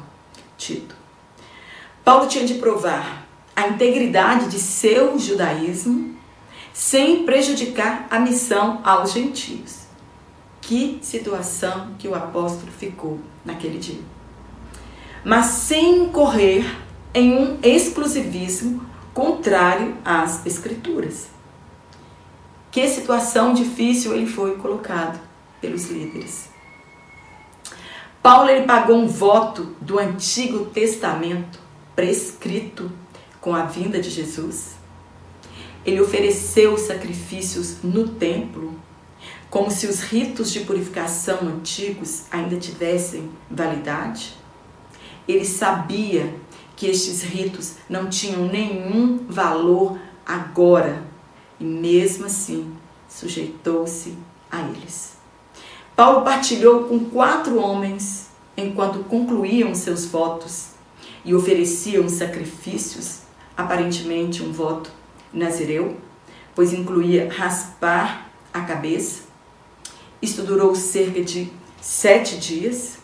Tito. 0.57 0.95
Paulo 2.05 2.27
tinha 2.29 2.47
de 2.47 2.55
provar 2.55 3.27
a 3.55 3.69
integridade 3.69 4.49
de 4.49 4.59
seu 4.59 5.19
judaísmo 5.19 6.17
sem 6.73 7.25
prejudicar 7.25 8.07
a 8.11 8.19
missão 8.19 8.81
aos 8.85 9.13
gentios. 9.13 9.87
Que 10.61 10.99
situação 11.01 11.91
que 11.99 12.09
o 12.09 12.15
apóstolo 12.15 12.71
ficou 12.73 13.19
naquele 13.45 13.79
dia 13.79 14.17
mas 15.27 15.47
sem 15.47 16.05
incorrer 16.05 16.65
em 17.13 17.37
um 17.37 17.59
exclusivismo 17.61 18.81
contrário 19.17 19.97
às 20.05 20.45
Escrituras. 20.45 21.29
Que 22.71 22.87
situação 22.87 23.55
difícil 23.55 24.15
ele 24.15 24.27
foi 24.27 24.59
colocado 24.59 25.19
pelos 25.59 25.89
líderes. 25.89 26.51
Paulo 28.23 28.51
ele 28.51 28.67
pagou 28.67 28.95
um 28.95 29.07
voto 29.07 29.75
do 29.81 29.99
Antigo 29.99 30.67
Testamento 30.67 31.59
prescrito 31.95 32.93
com 33.41 33.55
a 33.55 33.63
vinda 33.63 33.99
de 33.99 34.11
Jesus. 34.11 34.75
Ele 35.83 36.03
ofereceu 36.03 36.77
sacrifícios 36.77 37.79
no 37.83 38.09
templo, 38.09 38.79
como 39.49 39.71
se 39.71 39.87
os 39.87 40.03
ritos 40.03 40.53
de 40.53 40.61
purificação 40.61 41.39
antigos 41.49 42.25
ainda 42.31 42.59
tivessem 42.59 43.31
validade. 43.51 44.35
Ele 45.27 45.47
sabia 45.47 46.35
que 46.77 46.87
estes 46.87 47.23
ritos 47.23 47.77
não 47.89 48.09
tinham 48.09 48.47
nenhum 48.47 49.27
valor 49.27 49.99
agora 50.25 51.03
e 51.59 51.65
mesmo 51.65 52.27
assim 52.27 52.77
sujeitou-se 53.09 54.15
a 54.51 54.61
eles. 54.61 55.15
Paulo 55.97 56.23
partilhou 56.23 56.85
com 56.85 57.07
quatro 57.07 57.59
homens 57.59 58.29
enquanto 58.55 59.05
concluíam 59.05 59.75
seus 59.75 60.05
votos 60.05 60.69
e 61.25 61.35
ofereciam 61.35 62.09
sacrifícios, 62.09 63.21
aparentemente 63.57 64.43
um 64.43 64.53
voto 64.53 64.91
nazireu, 65.33 65.97
pois 66.55 66.73
incluía 66.73 67.33
raspar 67.33 68.31
a 68.53 68.61
cabeça. 68.61 69.25
Isto 70.21 70.43
durou 70.43 70.75
cerca 70.75 71.23
de 71.23 71.51
sete 71.81 72.37
dias 72.37 72.99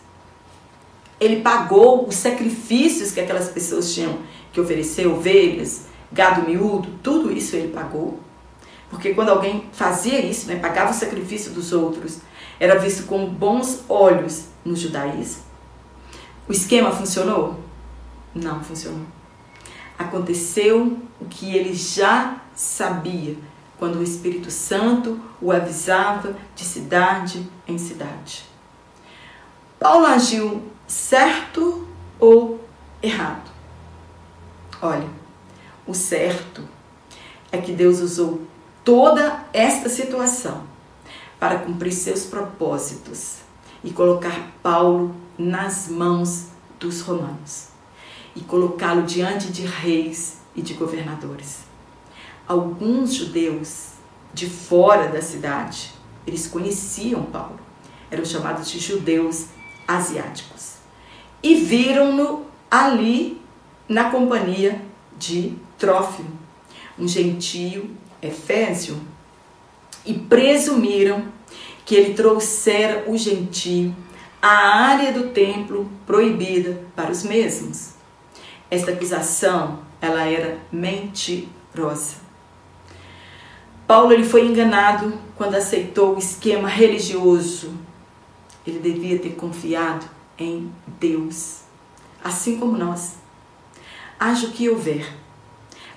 ele 1.23 1.41
pagou 1.41 2.07
os 2.07 2.15
sacrifícios 2.15 3.11
que 3.11 3.19
aquelas 3.19 3.49
pessoas 3.49 3.93
tinham 3.93 4.19
que 4.51 4.59
oferecer, 4.59 5.07
ovelhas, 5.07 5.85
gado 6.11 6.47
miúdo, 6.47 6.89
tudo 7.01 7.31
isso 7.31 7.55
ele 7.55 7.73
pagou. 7.73 8.19
Porque 8.89 9.13
quando 9.13 9.29
alguém 9.29 9.65
fazia 9.71 10.19
isso, 10.19 10.47
né, 10.47 10.57
pagava 10.57 10.91
o 10.91 10.93
sacrifício 10.93 11.51
dos 11.51 11.73
outros, 11.73 12.19
era 12.59 12.77
visto 12.77 13.07
com 13.07 13.25
bons 13.25 13.83
olhos 13.89 14.45
no 14.63 14.75
judaísmo. 14.75 15.43
O 16.47 16.51
esquema 16.51 16.91
funcionou? 16.91 17.59
Não 18.35 18.63
funcionou. 18.63 19.05
Aconteceu 19.97 20.97
o 21.19 21.25
que 21.25 21.55
ele 21.55 21.73
já 21.73 22.41
sabia 22.55 23.35
quando 23.79 23.97
o 23.97 24.03
Espírito 24.03 24.51
Santo 24.51 25.19
o 25.41 25.51
avisava 25.51 26.35
de 26.55 26.63
cidade 26.63 27.49
em 27.67 27.77
cidade. 27.77 28.45
Paulo 29.79 30.05
agiu 30.05 30.63
certo 30.93 31.87
ou 32.19 32.63
errado? 33.01 33.51
Olha, 34.81 35.09
o 35.87 35.93
certo 35.93 36.61
é 37.51 37.57
que 37.57 37.71
Deus 37.73 37.99
usou 37.99 38.41
toda 38.83 39.43
esta 39.51 39.89
situação 39.89 40.63
para 41.39 41.59
cumprir 41.59 41.91
seus 41.91 42.25
propósitos 42.25 43.37
e 43.83 43.91
colocar 43.91 44.51
Paulo 44.61 45.15
nas 45.37 45.87
mãos 45.87 46.47
dos 46.79 47.01
romanos 47.01 47.69
e 48.35 48.41
colocá-lo 48.41 49.03
diante 49.03 49.51
de 49.51 49.65
reis 49.65 50.37
e 50.55 50.61
de 50.61 50.75
governadores. 50.75 51.61
Alguns 52.47 53.13
judeus 53.13 53.93
de 54.33 54.49
fora 54.49 55.07
da 55.07 55.21
cidade, 55.21 55.91
eles 56.25 56.47
conheciam 56.47 57.23
Paulo, 57.23 57.59
eram 58.11 58.23
chamados 58.23 58.69
de 58.69 58.79
judeus 58.79 59.47
asiáticos 59.87 60.72
e 61.43 61.55
viram-no 61.55 62.45
ali 62.71 63.39
na 63.87 64.09
companhia 64.09 64.81
de 65.17 65.53
Trófimo, 65.77 66.31
um 66.97 67.07
gentio 67.07 67.91
efésio, 68.21 68.99
e 70.05 70.13
presumiram 70.13 71.25
que 71.85 71.95
ele 71.95 72.13
trouxera 72.13 73.03
o 73.07 73.17
gentio 73.17 73.93
à 74.41 74.47
área 74.87 75.11
do 75.11 75.29
templo 75.29 75.89
proibida 76.05 76.81
para 76.95 77.11
os 77.11 77.23
mesmos. 77.23 77.91
Esta 78.71 78.91
acusação, 78.91 79.79
ela 80.01 80.23
era 80.23 80.57
mentirosa. 80.71 82.23
Paulo 83.85 84.13
ele 84.13 84.23
foi 84.23 84.45
enganado 84.47 85.13
quando 85.35 85.55
aceitou 85.55 86.15
o 86.15 86.19
esquema 86.19 86.69
religioso. 86.69 87.73
Ele 88.65 88.79
devia 88.79 89.19
ter 89.19 89.31
confiado 89.31 90.05
em 90.43 90.71
Deus, 90.99 91.61
assim 92.23 92.59
como 92.59 92.77
nós. 92.77 93.15
Haja 94.19 94.47
o 94.47 94.51
que 94.51 94.69
houver, 94.69 95.11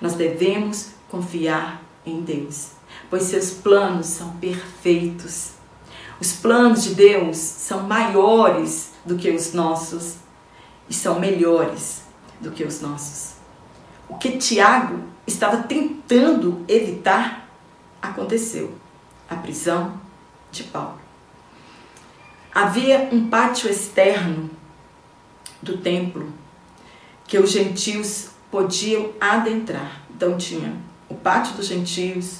nós 0.01 0.13
devemos 0.13 0.89
confiar 1.09 1.81
em 2.05 2.21
Deus, 2.21 2.71
pois 3.09 3.23
seus 3.23 3.51
planos 3.51 4.07
são 4.07 4.31
perfeitos. 4.37 5.51
Os 6.19 6.33
planos 6.33 6.83
de 6.83 6.95
Deus 6.95 7.37
são 7.37 7.83
maiores 7.83 8.91
do 9.05 9.15
que 9.15 9.29
os 9.29 9.53
nossos 9.53 10.15
e 10.89 10.93
são 10.93 11.19
melhores 11.19 12.01
do 12.39 12.51
que 12.51 12.63
os 12.63 12.81
nossos. 12.81 13.35
o 14.09 14.17
que 14.17 14.37
Tiago 14.37 14.99
estava 15.25 15.63
tentando 15.63 16.63
evitar 16.67 17.47
aconteceu: 18.01 18.73
a 19.29 19.35
prisão 19.35 19.99
de 20.51 20.63
Paulo. 20.63 21.06
Havia 22.59 23.07
um 23.11 23.29
pátio 23.29 23.69
externo 23.69 24.49
do 25.61 25.77
templo 25.77 26.33
que 27.27 27.37
os 27.37 27.51
gentios 27.51 28.29
podiam 28.49 29.11
adentrar. 29.21 30.01
Então 30.09 30.35
tinha 30.39 30.75
o 31.07 31.13
pátio 31.13 31.53
dos 31.53 31.67
gentios, 31.67 32.39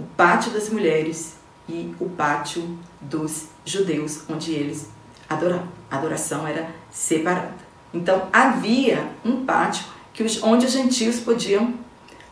o 0.00 0.02
pátio 0.02 0.50
das 0.50 0.70
mulheres 0.70 1.34
e 1.68 1.94
o 2.00 2.08
pátio 2.08 2.78
dos 3.02 3.48
judeus, 3.66 4.22
onde 4.30 4.50
eles 4.52 4.88
adoravam. 5.28 5.68
A 5.90 5.98
adoração 5.98 6.48
era 6.48 6.70
separada. 6.90 7.52
Então 7.92 8.30
havia 8.32 9.10
um 9.22 9.44
pátio 9.44 9.84
que 10.14 10.22
os, 10.22 10.42
onde 10.42 10.64
os 10.64 10.72
gentios 10.72 11.20
podiam 11.20 11.74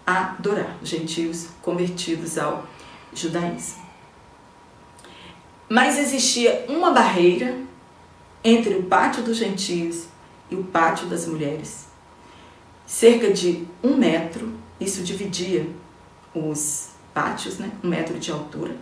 adorar, 0.07 0.79
os 0.81 0.89
gentios 0.89 1.49
convertidos 1.61 2.39
ao 2.39 2.67
judaísmo. 3.13 3.82
Mas 5.73 5.99
existia 5.99 6.67
uma 6.69 6.91
barreira 6.91 7.57
entre 8.45 8.75
o 8.75 8.83
pátio 8.83 9.23
dos 9.23 9.39
gentios 9.39 10.05
e 10.51 10.55
o 10.55 10.65
pátio 10.65 11.07
das 11.07 11.27
mulheres. 11.27 11.87
Cerca 12.85 13.33
de 13.33 13.67
um 13.83 13.97
metro, 13.97 14.53
isso 14.79 15.03
dividia 15.03 15.67
os 16.35 16.91
pátios, 17.15 17.57
né? 17.57 17.73
um 17.83 17.89
metro 17.89 18.19
de 18.19 18.31
altura. 18.31 18.77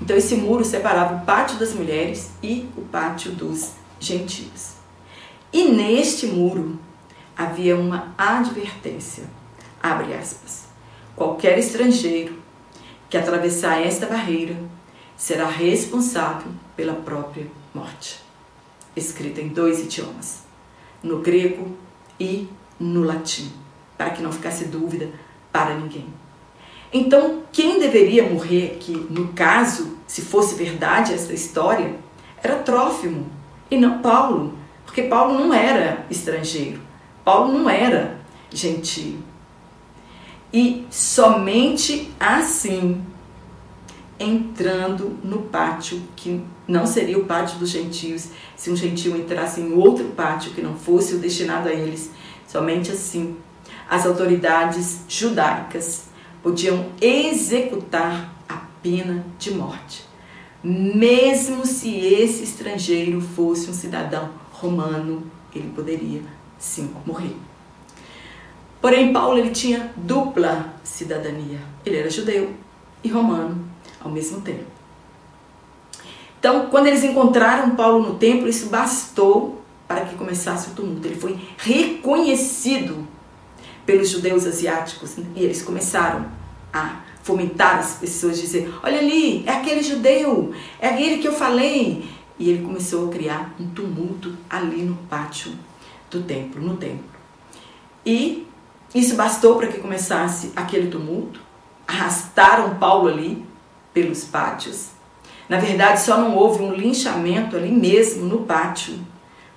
Então 0.00 0.16
esse 0.16 0.36
muro 0.36 0.64
separava 0.64 1.16
o 1.16 1.26
pátio 1.26 1.58
das 1.58 1.74
mulheres 1.74 2.30
e 2.40 2.68
o 2.76 2.82
pátio 2.82 3.32
dos 3.32 3.72
gentios. 3.98 4.74
E 5.52 5.64
neste 5.64 6.28
muro 6.28 6.78
havia 7.36 7.76
uma 7.76 8.14
advertência, 8.16 9.24
abre 9.82 10.14
aspas, 10.14 10.66
qualquer 11.16 11.58
estrangeiro 11.58 12.38
que 13.10 13.18
atravessar 13.18 13.84
esta 13.84 14.06
barreira 14.06 14.56
será 15.16 15.48
responsável 15.48 16.50
pela 16.76 16.94
própria 16.94 17.46
morte. 17.74 18.20
Escrita 18.94 19.40
em 19.40 19.48
dois 19.48 19.80
idiomas, 19.80 20.42
no 21.02 21.18
grego 21.20 21.76
e 22.18 22.48
no 22.78 23.02
latim, 23.02 23.52
para 23.96 24.10
que 24.10 24.22
não 24.22 24.32
ficasse 24.32 24.66
dúvida 24.66 25.10
para 25.52 25.74
ninguém. 25.74 26.06
Então, 26.92 27.42
quem 27.52 27.78
deveria 27.78 28.28
morrer 28.28 28.76
aqui, 28.76 28.92
no 29.10 29.28
caso, 29.28 29.96
se 30.06 30.22
fosse 30.22 30.54
verdade 30.54 31.12
essa 31.12 31.32
história, 31.32 31.94
era 32.42 32.56
Trófimo 32.56 33.26
e 33.70 33.76
não 33.76 34.00
Paulo, 34.00 34.56
porque 34.84 35.02
Paulo 35.02 35.38
não 35.38 35.52
era 35.52 36.06
estrangeiro, 36.10 36.80
Paulo 37.24 37.52
não 37.52 37.68
era 37.68 38.18
gentio. 38.50 39.18
E 40.52 40.86
somente 40.90 42.10
assim, 42.20 43.04
entrando 44.18 45.18
no 45.22 45.42
pátio 45.42 46.02
que 46.16 46.42
não 46.66 46.86
seria 46.86 47.18
o 47.18 47.24
pátio 47.24 47.58
dos 47.58 47.70
gentios, 47.70 48.28
se 48.56 48.70
um 48.70 48.76
gentio 48.76 49.16
entrasse 49.16 49.60
em 49.60 49.72
outro 49.74 50.06
pátio 50.06 50.52
que 50.52 50.62
não 50.62 50.74
fosse 50.74 51.14
o 51.14 51.18
destinado 51.18 51.68
a 51.68 51.72
eles, 51.72 52.10
somente 52.46 52.90
assim 52.90 53.36
as 53.88 54.06
autoridades 54.06 55.00
judaicas 55.08 56.06
podiam 56.42 56.86
executar 57.00 58.32
a 58.48 58.62
pena 58.82 59.24
de 59.38 59.52
morte, 59.52 60.04
mesmo 60.62 61.66
se 61.66 61.94
esse 61.96 62.42
estrangeiro 62.42 63.20
fosse 63.20 63.70
um 63.70 63.74
cidadão 63.74 64.30
romano, 64.52 65.30
ele 65.54 65.70
poderia 65.74 66.22
sim 66.58 66.90
morrer. 67.04 67.36
Porém, 68.80 69.12
Paulo 69.12 69.38
ele 69.38 69.50
tinha 69.50 69.92
dupla 69.96 70.74
cidadania. 70.84 71.58
Ele 71.84 71.96
era 71.96 72.10
judeu 72.10 72.54
e 73.02 73.08
romano 73.08 73.65
ao 74.06 74.12
mesmo 74.12 74.40
tempo. 74.40 74.64
Então, 76.38 76.66
quando 76.66 76.86
eles 76.86 77.02
encontraram 77.02 77.74
Paulo 77.74 78.06
no 78.08 78.14
templo, 78.14 78.48
isso 78.48 78.68
bastou 78.68 79.62
para 79.88 80.04
que 80.04 80.14
começasse 80.14 80.70
o 80.70 80.74
tumulto. 80.74 81.06
Ele 81.06 81.16
foi 81.16 81.38
reconhecido 81.58 83.06
pelos 83.84 84.08
judeus 84.08 84.46
asiáticos 84.46 85.16
e 85.34 85.42
eles 85.42 85.62
começaram 85.62 86.26
a 86.72 87.00
fomentar 87.22 87.78
as 87.78 87.94
pessoas, 87.94 88.40
dizer: 88.40 88.72
Olha 88.82 88.98
ali, 88.98 89.44
é 89.46 89.52
aquele 89.52 89.82
judeu, 89.82 90.52
é 90.80 90.88
aquele 90.88 91.18
que 91.18 91.28
eu 91.28 91.32
falei. 91.32 92.08
E 92.38 92.50
ele 92.50 92.64
começou 92.64 93.08
a 93.08 93.12
criar 93.12 93.54
um 93.58 93.68
tumulto 93.70 94.36
ali 94.50 94.82
no 94.82 94.94
pátio 95.08 95.52
do 96.10 96.22
templo, 96.22 96.60
no 96.60 96.76
templo. 96.76 97.04
E 98.04 98.46
isso 98.94 99.16
bastou 99.16 99.56
para 99.56 99.68
que 99.68 99.78
começasse 99.78 100.52
aquele 100.54 100.90
tumulto. 100.90 101.40
Arrastaram 101.88 102.74
Paulo 102.76 103.08
ali 103.08 103.44
pelos 103.96 104.24
pátios. 104.24 104.88
Na 105.48 105.58
verdade, 105.58 106.02
só 106.02 106.18
não 106.18 106.36
houve 106.36 106.62
um 106.62 106.74
linchamento 106.74 107.56
ali 107.56 107.72
mesmo 107.72 108.26
no 108.26 108.42
pátio, 108.42 108.98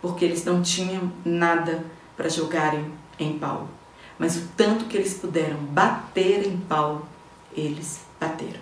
porque 0.02 0.24
eles 0.24 0.46
não 0.46 0.62
tinham 0.62 1.12
nada 1.26 1.84
para 2.16 2.30
jogarem 2.30 2.86
em 3.20 3.38
Paulo. 3.38 3.68
Mas 4.18 4.38
o 4.38 4.48
tanto 4.56 4.86
que 4.86 4.96
eles 4.96 5.16
puderam 5.16 5.58
bater 5.58 6.48
em 6.48 6.56
Paulo, 6.56 7.06
eles 7.54 8.00
bateram. 8.18 8.62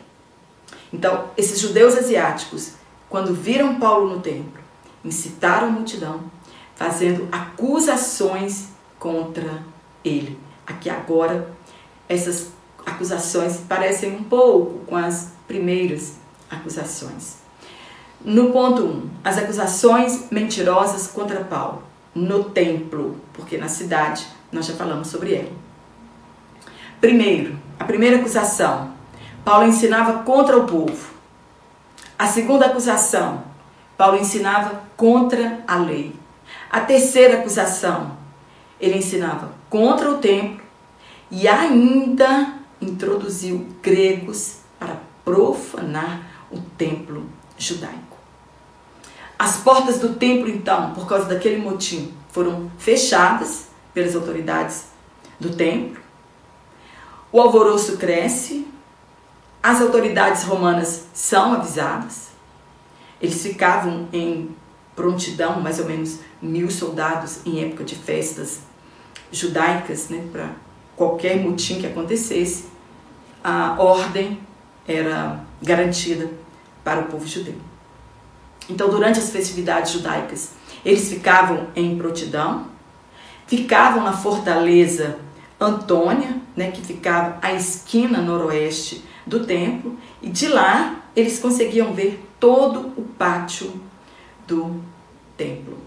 Então, 0.92 1.26
esses 1.38 1.60
judeus 1.60 1.96
asiáticos, 1.96 2.74
quando 3.08 3.36
viram 3.36 3.80
Paulo 3.80 4.16
no 4.16 4.20
templo, 4.20 4.64
incitaram 5.06 5.68
a 5.68 5.72
multidão, 5.72 6.22
fazendo 6.76 7.28
acusações 7.32 8.70
contra 8.98 9.64
ele. 10.04 10.40
Aqui 10.66 10.90
agora, 10.90 11.52
essas 12.10 12.48
acusações 12.84 13.58
parecem 13.58 14.16
um 14.16 14.24
pouco 14.24 14.80
com 14.86 14.96
as 14.96 15.37
primeiras 15.48 16.16
acusações. 16.50 17.38
No 18.24 18.52
ponto 18.52 18.84
1, 18.84 18.86
um, 18.86 19.10
as 19.24 19.38
acusações 19.38 20.28
mentirosas 20.32 21.08
contra 21.08 21.44
Paulo 21.44 21.84
no 22.14 22.46
templo, 22.46 23.16
porque 23.34 23.58
na 23.58 23.68
cidade 23.68 24.28
nós 24.52 24.66
já 24.66 24.74
falamos 24.74 25.08
sobre 25.08 25.36
ela. 25.36 25.52
Primeiro, 27.00 27.58
a 27.80 27.84
primeira 27.84 28.18
acusação, 28.18 28.92
Paulo 29.46 29.68
ensinava 29.68 30.24
contra 30.24 30.58
o 30.58 30.66
povo. 30.66 31.14
A 32.18 32.28
segunda 32.28 32.66
acusação, 32.66 33.44
Paulo 33.96 34.18
ensinava 34.18 34.82
contra 34.98 35.64
a 35.68 35.78
lei. 35.78 36.16
A 36.72 36.82
terceira 36.82 37.40
acusação, 37.40 38.18
ele 38.82 38.98
ensinava 38.98 39.52
contra 39.70 40.10
o 40.10 40.18
templo 40.18 40.66
e 41.30 41.48
ainda 41.48 42.54
introduziu 42.82 43.68
gregos 43.82 44.62
profanar 45.28 46.22
o 46.50 46.58
templo 46.78 47.26
judaico. 47.58 48.16
As 49.38 49.58
portas 49.58 50.00
do 50.00 50.14
templo, 50.16 50.48
então, 50.50 50.94
por 50.94 51.06
causa 51.06 51.26
daquele 51.26 51.58
motim, 51.58 52.14
foram 52.30 52.72
fechadas 52.78 53.68
pelas 53.94 54.16
autoridades 54.16 54.86
do 55.38 55.54
templo. 55.54 56.02
O 57.30 57.42
alvoroço 57.42 57.98
cresce, 57.98 58.66
as 59.62 59.82
autoridades 59.82 60.44
romanas 60.44 61.08
são 61.14 61.56
avisadas. 61.56 62.30
Eles 63.22 63.44
ficavam 63.44 64.08
em 64.14 64.56
prontidão, 64.96 65.60
mais 65.60 65.78
ou 65.78 65.86
menos 65.86 66.20
mil 66.42 66.72
soldados 66.72 67.46
em 67.46 67.66
época 67.66 67.84
de 67.84 67.96
festas 67.96 68.62
judaicas, 69.30 70.08
né, 70.08 70.26
para 70.32 70.52
qualquer 70.96 71.38
motim 71.44 71.82
que 71.82 71.86
acontecesse, 71.86 72.70
a 73.44 73.76
ordem 73.78 74.47
era 74.88 75.44
garantida 75.62 76.30
para 76.84 77.02
o 77.02 77.06
povo 77.06 77.28
judeu. 77.28 77.56
Então, 78.70 78.90
durante 78.90 79.20
as 79.20 79.30
festividades 79.30 79.92
judaicas, 79.92 80.52
eles 80.84 81.10
ficavam 81.10 81.68
em 81.76 81.98
prontidão, 81.98 82.68
ficavam 83.46 84.04
na 84.04 84.14
fortaleza 84.14 85.18
Antônia, 85.60 86.38
né, 86.56 86.72
que 86.72 86.82
ficava 86.82 87.38
à 87.42 87.54
esquina 87.54 88.22
noroeste 88.22 89.04
do 89.26 89.46
templo, 89.46 89.98
e 90.22 90.30
de 90.30 90.48
lá 90.48 91.04
eles 91.16 91.40
conseguiam 91.40 91.94
ver 91.94 92.24
todo 92.40 92.94
o 92.96 93.02
pátio 93.18 93.74
do 94.48 94.82
templo. 95.36 95.78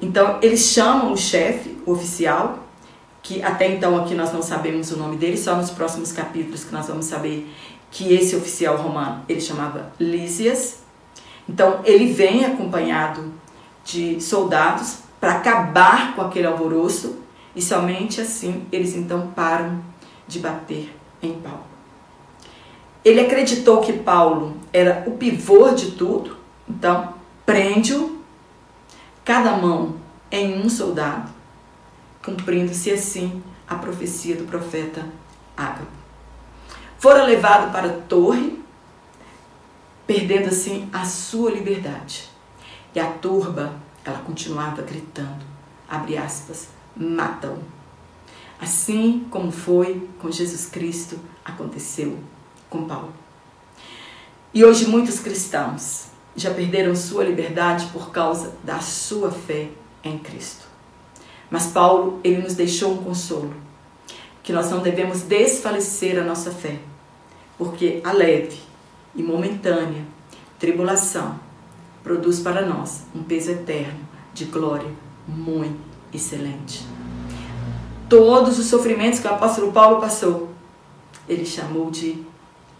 Então, 0.00 0.38
eles 0.42 0.60
chamam 0.60 1.12
o 1.12 1.16
chefe, 1.16 1.78
o 1.86 1.92
oficial, 1.92 2.66
que 3.22 3.42
até 3.42 3.68
então 3.72 3.96
aqui 3.96 4.14
nós 4.14 4.32
não 4.32 4.42
sabemos 4.42 4.90
o 4.92 4.96
nome 4.96 5.16
dele, 5.16 5.36
só 5.36 5.56
nos 5.56 5.70
próximos 5.70 6.12
capítulos 6.12 6.64
que 6.64 6.72
nós 6.72 6.86
vamos 6.86 7.06
saber 7.06 7.50
que 7.90 8.12
esse 8.12 8.36
oficial 8.36 8.76
romano 8.76 9.24
ele 9.28 9.40
chamava 9.40 9.92
Lísias. 9.98 10.80
Então 11.48 11.80
ele 11.84 12.12
vem 12.12 12.44
acompanhado 12.44 13.32
de 13.84 14.20
soldados 14.20 14.98
para 15.20 15.36
acabar 15.36 16.14
com 16.14 16.22
aquele 16.22 16.46
alvoroço 16.46 17.20
e 17.54 17.62
somente 17.62 18.20
assim 18.20 18.66
eles 18.70 18.94
então 18.94 19.28
param 19.34 19.82
de 20.26 20.38
bater 20.38 20.94
em 21.22 21.34
Paulo. 21.34 21.64
Ele 23.04 23.20
acreditou 23.20 23.80
que 23.80 23.92
Paulo 23.92 24.56
era 24.72 25.04
o 25.06 25.12
pivô 25.12 25.70
de 25.70 25.92
tudo, 25.92 26.36
então 26.68 27.14
prende-o, 27.44 28.20
cada 29.24 29.56
mão 29.56 29.94
em 30.30 30.60
um 30.60 30.68
soldado, 30.68 31.30
cumprindo-se 32.24 32.90
assim 32.90 33.40
a 33.68 33.76
profecia 33.76 34.34
do 34.34 34.44
profeta 34.44 35.04
Ágabo. 35.56 36.05
Fora 36.98 37.24
levado 37.24 37.72
para 37.72 37.88
a 37.88 38.00
torre, 38.02 38.58
perdendo 40.06 40.48
assim 40.48 40.88
a 40.92 41.04
sua 41.04 41.50
liberdade. 41.50 42.28
E 42.94 43.00
a 43.00 43.12
turba, 43.12 43.74
ela 44.04 44.18
continuava 44.20 44.80
gritando, 44.82 45.44
abre 45.88 46.16
aspas, 46.16 46.68
matam. 46.96 47.58
Assim 48.58 49.26
como 49.30 49.52
foi 49.52 50.08
com 50.18 50.30
Jesus 50.30 50.66
Cristo, 50.66 51.18
aconteceu 51.44 52.18
com 52.70 52.86
Paulo. 52.86 53.12
E 54.54 54.64
hoje 54.64 54.86
muitos 54.86 55.20
cristãos 55.20 56.06
já 56.34 56.52
perderam 56.52 56.96
sua 56.96 57.24
liberdade 57.24 57.86
por 57.92 58.10
causa 58.10 58.54
da 58.64 58.80
sua 58.80 59.30
fé 59.30 59.68
em 60.02 60.18
Cristo. 60.18 60.64
Mas 61.50 61.66
Paulo, 61.66 62.20
ele 62.24 62.38
nos 62.38 62.54
deixou 62.54 62.92
um 62.92 63.04
consolo, 63.04 63.54
que 64.46 64.52
nós 64.52 64.70
não 64.70 64.78
devemos 64.78 65.22
desfalecer 65.22 66.16
a 66.16 66.22
nossa 66.22 66.52
fé, 66.52 66.78
porque 67.58 68.00
a 68.04 68.12
leve 68.12 68.60
e 69.12 69.20
momentânea 69.20 70.04
tribulação 70.56 71.40
produz 72.04 72.38
para 72.38 72.64
nós 72.64 73.02
um 73.12 73.24
peso 73.24 73.50
eterno 73.50 73.98
de 74.32 74.44
glória 74.44 74.88
muito 75.26 75.80
excelente. 76.14 76.86
Todos 78.08 78.56
os 78.60 78.66
sofrimentos 78.66 79.18
que 79.18 79.26
o 79.26 79.32
apóstolo 79.32 79.72
Paulo 79.72 80.00
passou, 80.00 80.50
ele 81.28 81.44
chamou 81.44 81.90
de 81.90 82.24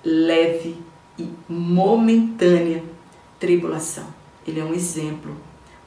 leve 0.05 0.81
e 1.19 1.29
momentânea 1.49 2.85
tribulação. 3.41 4.07
Ele 4.47 4.61
é 4.61 4.65
um 4.65 4.73
exemplo 4.73 5.37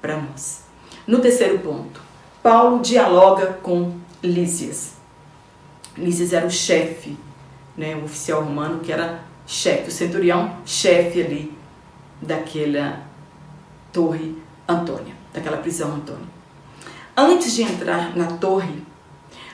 para 0.02 0.22
nós. 0.22 0.64
No 1.08 1.20
terceiro 1.20 1.60
ponto, 1.60 2.02
Paulo 2.44 2.82
dialoga 2.82 3.54
com 3.64 3.94
Lísias. 4.22 4.99
Lísias 6.00 6.34
era 6.34 6.46
o 6.46 6.52
chefe, 6.52 7.18
né, 7.78 7.96
o 7.96 8.06
oficial 8.06 8.44
romano 8.44 8.80
que 8.80 8.92
era 8.92 9.24
chefe, 9.46 9.90
o 9.90 9.92
centurião 9.92 10.58
chefe 10.66 11.22
ali 11.22 11.58
daquela 12.22 13.04
torre 13.92 14.36
Antônia, 14.68 15.16
daquela 15.34 15.58
prisão 15.58 15.96
Antônia. 15.96 16.28
Antes 17.16 17.56
de 17.56 17.64
entrar 17.64 18.16
na 18.16 18.38
torre, 18.38 18.84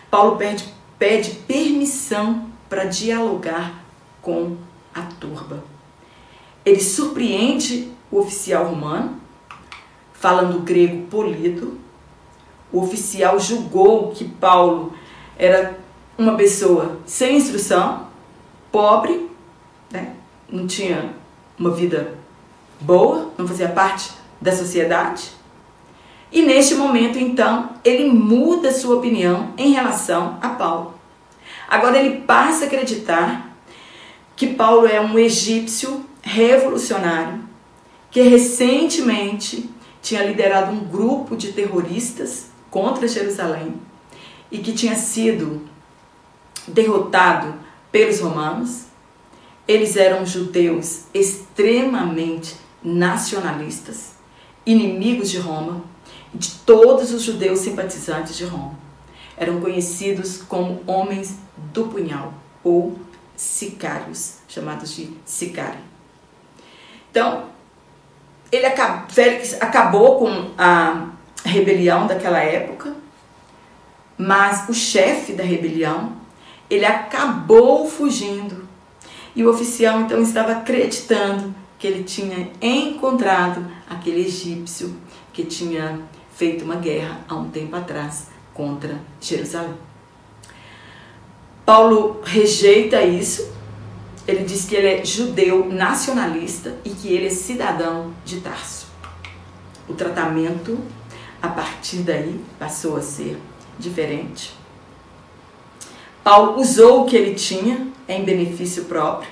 Paulo 0.09 0.37
pede, 0.37 0.65
pede 0.99 1.31
permissão 1.47 2.49
para 2.69 2.85
dialogar 2.85 3.83
com 4.21 4.57
a 4.93 5.01
turba. 5.01 5.63
Ele 6.65 6.79
surpreende 6.79 7.91
o 8.11 8.19
oficial 8.19 8.65
romano, 8.65 9.21
falando 10.13 10.61
grego 10.61 11.07
polido. 11.07 11.79
O 12.71 12.81
oficial 12.81 13.39
julgou 13.39 14.11
que 14.11 14.25
Paulo 14.25 14.93
era 15.37 15.77
uma 16.17 16.35
pessoa 16.35 16.99
sem 17.05 17.37
instrução, 17.37 18.07
pobre, 18.71 19.29
né? 19.91 20.13
não 20.49 20.67
tinha 20.67 21.13
uma 21.57 21.71
vida 21.71 22.15
boa, 22.79 23.31
não 23.37 23.47
fazia 23.47 23.69
parte 23.69 24.11
da 24.39 24.51
sociedade. 24.51 25.31
E 26.31 26.41
neste 26.41 26.75
momento, 26.75 27.17
então, 27.17 27.69
ele 27.83 28.11
muda 28.11 28.71
sua 28.71 28.97
opinião 28.97 29.53
em 29.57 29.71
relação 29.71 30.37
a 30.41 30.49
Paulo. 30.49 30.93
Agora 31.67 31.97
ele 31.97 32.21
passa 32.21 32.65
a 32.65 32.67
acreditar 32.67 33.55
que 34.35 34.47
Paulo 34.47 34.85
é 34.85 34.99
um 34.99 35.17
egípcio 35.17 36.05
revolucionário 36.21 37.45
que 38.11 38.21
recentemente 38.21 39.69
tinha 40.01 40.23
liderado 40.23 40.71
um 40.71 40.85
grupo 40.85 41.35
de 41.35 41.51
terroristas 41.51 42.47
contra 42.69 43.07
Jerusalém 43.07 43.75
e 44.51 44.59
que 44.59 44.71
tinha 44.71 44.95
sido 44.95 45.61
derrotado 46.67 47.53
pelos 47.91 48.19
romanos. 48.19 48.85
Eles 49.67 49.95
eram 49.95 50.25
judeus 50.25 51.03
extremamente 51.13 52.55
nacionalistas, 52.83 54.11
inimigos 54.65 55.29
de 55.29 55.39
Roma 55.39 55.83
de 56.33 56.51
todos 56.65 57.13
os 57.13 57.23
judeus 57.23 57.59
simpatizantes 57.59 58.35
de 58.35 58.45
Roma. 58.45 58.77
Eram 59.37 59.59
conhecidos 59.59 60.41
como 60.41 60.81
homens 60.85 61.37
do 61.73 61.87
punhal 61.87 62.33
ou 62.63 62.97
sicários, 63.35 64.35
chamados 64.47 64.95
de 64.95 65.09
sicário. 65.25 65.79
Então, 67.11 67.45
ele 68.51 68.65
acabou, 68.65 69.09
Félix 69.09 69.61
acabou 69.61 70.19
com 70.19 70.51
a 70.57 71.09
rebelião 71.43 72.07
daquela 72.07 72.39
época, 72.39 72.93
mas 74.17 74.67
o 74.69 74.73
chefe 74.73 75.33
da 75.33 75.43
rebelião, 75.43 76.13
ele 76.69 76.85
acabou 76.85 77.89
fugindo. 77.89 78.67
E 79.35 79.43
o 79.43 79.49
oficial 79.49 80.01
então 80.01 80.21
estava 80.21 80.53
acreditando 80.53 81.53
que 81.77 81.85
ele 81.85 82.03
tinha 82.03 82.51
encontrado 82.61 83.65
aquele 83.89 84.21
egípcio 84.25 84.95
que 85.33 85.43
tinha 85.43 85.99
feito 86.33 86.63
uma 86.63 86.75
guerra 86.75 87.19
há 87.27 87.35
um 87.35 87.49
tempo 87.49 87.75
atrás 87.75 88.27
contra 88.53 88.99
Jerusalém. 89.19 89.75
Paulo 91.65 92.21
rejeita 92.23 93.01
isso. 93.03 93.53
Ele 94.27 94.43
diz 94.43 94.65
que 94.65 94.75
ele 94.75 94.87
é 94.87 95.05
judeu 95.05 95.71
nacionalista 95.71 96.75
e 96.83 96.89
que 96.89 97.09
ele 97.09 97.27
é 97.27 97.29
cidadão 97.29 98.13
de 98.23 98.39
Tarso. 98.39 98.87
O 99.87 99.93
tratamento 99.93 100.79
a 101.41 101.47
partir 101.47 101.97
daí 101.97 102.43
passou 102.57 102.97
a 102.97 103.01
ser 103.01 103.37
diferente. 103.77 104.53
Paulo 106.25 106.59
usou 106.59 107.03
o 107.03 107.05
que 107.05 107.15
ele 107.15 107.35
tinha 107.35 107.87
em 108.07 108.25
benefício 108.25 108.85
próprio 108.85 109.29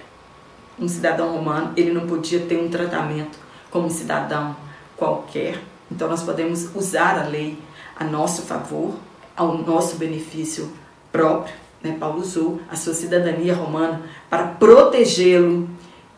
um 0.80 0.88
cidadão 0.88 1.34
romano, 1.34 1.74
ele 1.76 1.92
não 1.92 2.06
podia 2.06 2.42
ter 2.42 2.56
um 2.56 2.70
tratamento 2.70 3.40
como 3.72 3.88
um 3.88 3.90
cidadão 3.90 4.56
qualquer. 4.96 5.60
Então 5.92 6.08
nós 6.08 6.22
podemos 6.22 6.70
usar 6.76 7.18
a 7.18 7.28
lei 7.28 7.58
a 7.96 8.04
nosso 8.04 8.44
favor, 8.44 8.94
ao 9.36 9.58
nosso 9.58 9.96
benefício 9.96 10.72
próprio. 11.12 11.56
Né? 11.82 11.98
Paulo 12.00 12.22
usou 12.22 12.62
a 12.70 12.76
sua 12.76 12.94
cidadania 12.94 13.56
romana 13.56 14.04
para 14.30 14.46
protegê-lo 14.46 15.68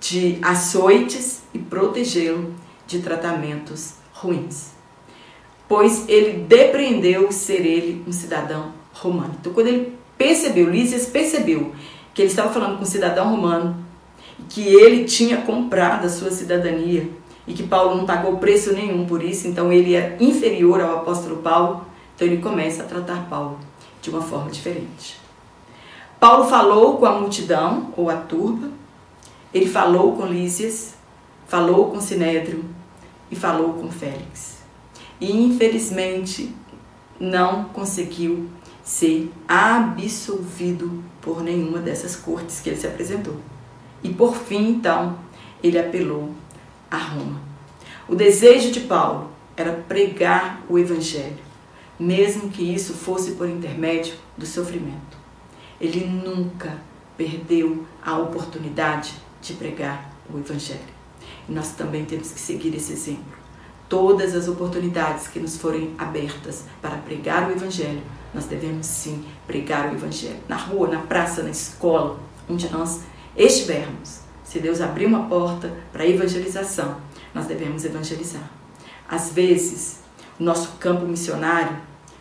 de 0.01 0.39
açoites 0.41 1.43
e 1.53 1.59
protegê-lo 1.59 2.53
de 2.85 2.99
tratamentos 2.99 3.93
ruins. 4.11 4.71
Pois 5.69 6.03
ele 6.09 6.43
depreendeu 6.43 7.31
ser 7.31 7.65
ele 7.65 8.03
um 8.05 8.11
cidadão 8.11 8.73
romano. 8.93 9.35
Então 9.39 9.53
quando 9.53 9.67
ele 9.67 10.04
percebeu, 10.17 10.69
Lísias 10.69 11.07
percebeu 11.07 11.73
que 12.13 12.21
ele 12.21 12.29
estava 12.29 12.51
falando 12.51 12.77
com 12.77 12.83
um 12.83 12.87
cidadão 12.87 13.29
romano, 13.29 13.85
que 14.49 14.61
ele 14.61 15.05
tinha 15.05 15.37
comprado 15.37 16.05
a 16.05 16.09
sua 16.09 16.31
cidadania 16.31 17.09
e 17.47 17.53
que 17.53 17.63
Paulo 17.63 17.95
não 17.95 18.05
pagou 18.05 18.37
preço 18.37 18.73
nenhum 18.73 19.05
por 19.05 19.23
isso, 19.23 19.47
então 19.47 19.71
ele 19.71 19.95
é 19.95 20.17
inferior 20.19 20.81
ao 20.81 20.97
apóstolo 20.97 21.37
Paulo, 21.37 21.85
então 22.15 22.27
ele 22.27 22.41
começa 22.41 22.83
a 22.83 22.85
tratar 22.85 23.27
Paulo 23.29 23.59
de 24.01 24.09
uma 24.09 24.21
forma 24.21 24.49
diferente. 24.49 25.19
Paulo 26.19 26.45
falou 26.45 26.97
com 26.97 27.05
a 27.05 27.19
multidão, 27.19 27.93
ou 27.95 28.09
a 28.09 28.15
turba, 28.15 28.69
ele 29.53 29.67
falou 29.67 30.15
com 30.15 30.25
Lísias, 30.25 30.95
falou 31.47 31.91
com 31.91 32.01
Sinédrio 32.01 32.65
e 33.29 33.35
falou 33.35 33.73
com 33.73 33.91
Félix. 33.91 34.63
E 35.19 35.31
infelizmente 35.31 36.53
não 37.19 37.65
conseguiu 37.65 38.49
ser 38.85 39.31
absolvido 39.47 41.03
por 41.19 41.41
nenhuma 41.41 41.79
dessas 41.79 42.15
cortes 42.15 42.59
que 42.59 42.69
ele 42.69 42.77
se 42.77 42.85
apresentou. 42.85 43.35
E 44.03 44.13
por 44.13 44.35
fim, 44.35 44.69
então, 44.69 45.17
ele 45.63 45.79
apelou 45.79 46.31
a 46.91 46.97
Roma. 46.97 47.41
O 48.07 48.13
desejo 48.13 48.71
de 48.71 48.81
Paulo 48.81 49.31
era 49.57 49.73
pregar 49.73 50.61
o 50.69 50.77
Evangelho, 50.77 51.39
mesmo 51.99 52.49
que 52.51 52.61
isso 52.61 52.93
fosse 52.93 53.31
por 53.31 53.49
intermédio 53.49 54.13
do 54.37 54.45
sofrimento. 54.45 55.17
Ele 55.81 56.05
nunca 56.05 56.77
perdeu 57.17 57.87
a 58.05 58.15
oportunidade 58.19 59.15
de 59.41 59.53
pregar 59.53 60.13
o 60.31 60.37
Evangelho. 60.37 60.93
E 61.49 61.51
nós 61.51 61.71
também 61.71 62.05
temos 62.05 62.29
que 62.29 62.39
seguir 62.39 62.75
esse 62.75 62.93
exemplo. 62.93 63.33
Todas 63.89 64.35
as 64.35 64.47
oportunidades 64.47 65.27
que 65.27 65.39
nos 65.39 65.57
forem 65.57 65.95
abertas 65.97 66.65
para 66.81 66.97
pregar 66.97 67.49
o 67.49 67.51
Evangelho, 67.51 68.01
nós 68.35 68.45
devemos 68.45 68.85
sim 68.85 69.23
pregar 69.47 69.89
o 69.89 69.95
Evangelho. 69.95 70.39
Na 70.45 70.57
rua, 70.57 70.89
na 70.89 70.99
praça, 70.99 71.41
na 71.41 71.49
escola, 71.49 72.19
onde 72.49 72.69
nós 72.69 72.99
estivermos, 73.35 74.19
se 74.43 74.59
Deus 74.59 74.81
abrir 74.81 75.05
uma 75.05 75.29
porta 75.29 75.73
para 75.93 76.05
evangelização, 76.05 76.97
nós 77.33 77.45
devemos 77.45 77.85
evangelizar. 77.85 78.47
Às 79.07 79.31
vezes, 79.31 80.01
o 80.37 80.43
nosso 80.43 80.73
campo 80.79 81.05
missionário 81.05 81.77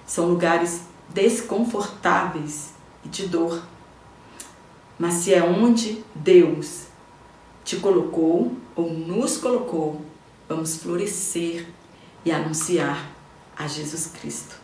são 0.06 0.28
lugares 0.28 0.82
desconfortáveis 1.12 2.72
e 3.04 3.08
de 3.08 3.26
dor. 3.26 3.60
Mas 4.96 5.14
se 5.14 5.34
é 5.34 5.42
onde 5.42 6.04
Deus 6.14 6.84
te 7.64 7.76
colocou 7.76 8.56
ou 8.76 8.92
nos 8.92 9.36
colocou, 9.36 10.00
vamos 10.48 10.76
florescer 10.76 11.66
e 12.24 12.30
anunciar 12.30 13.10
a 13.56 13.66
Jesus 13.66 14.06
Cristo. 14.06 14.63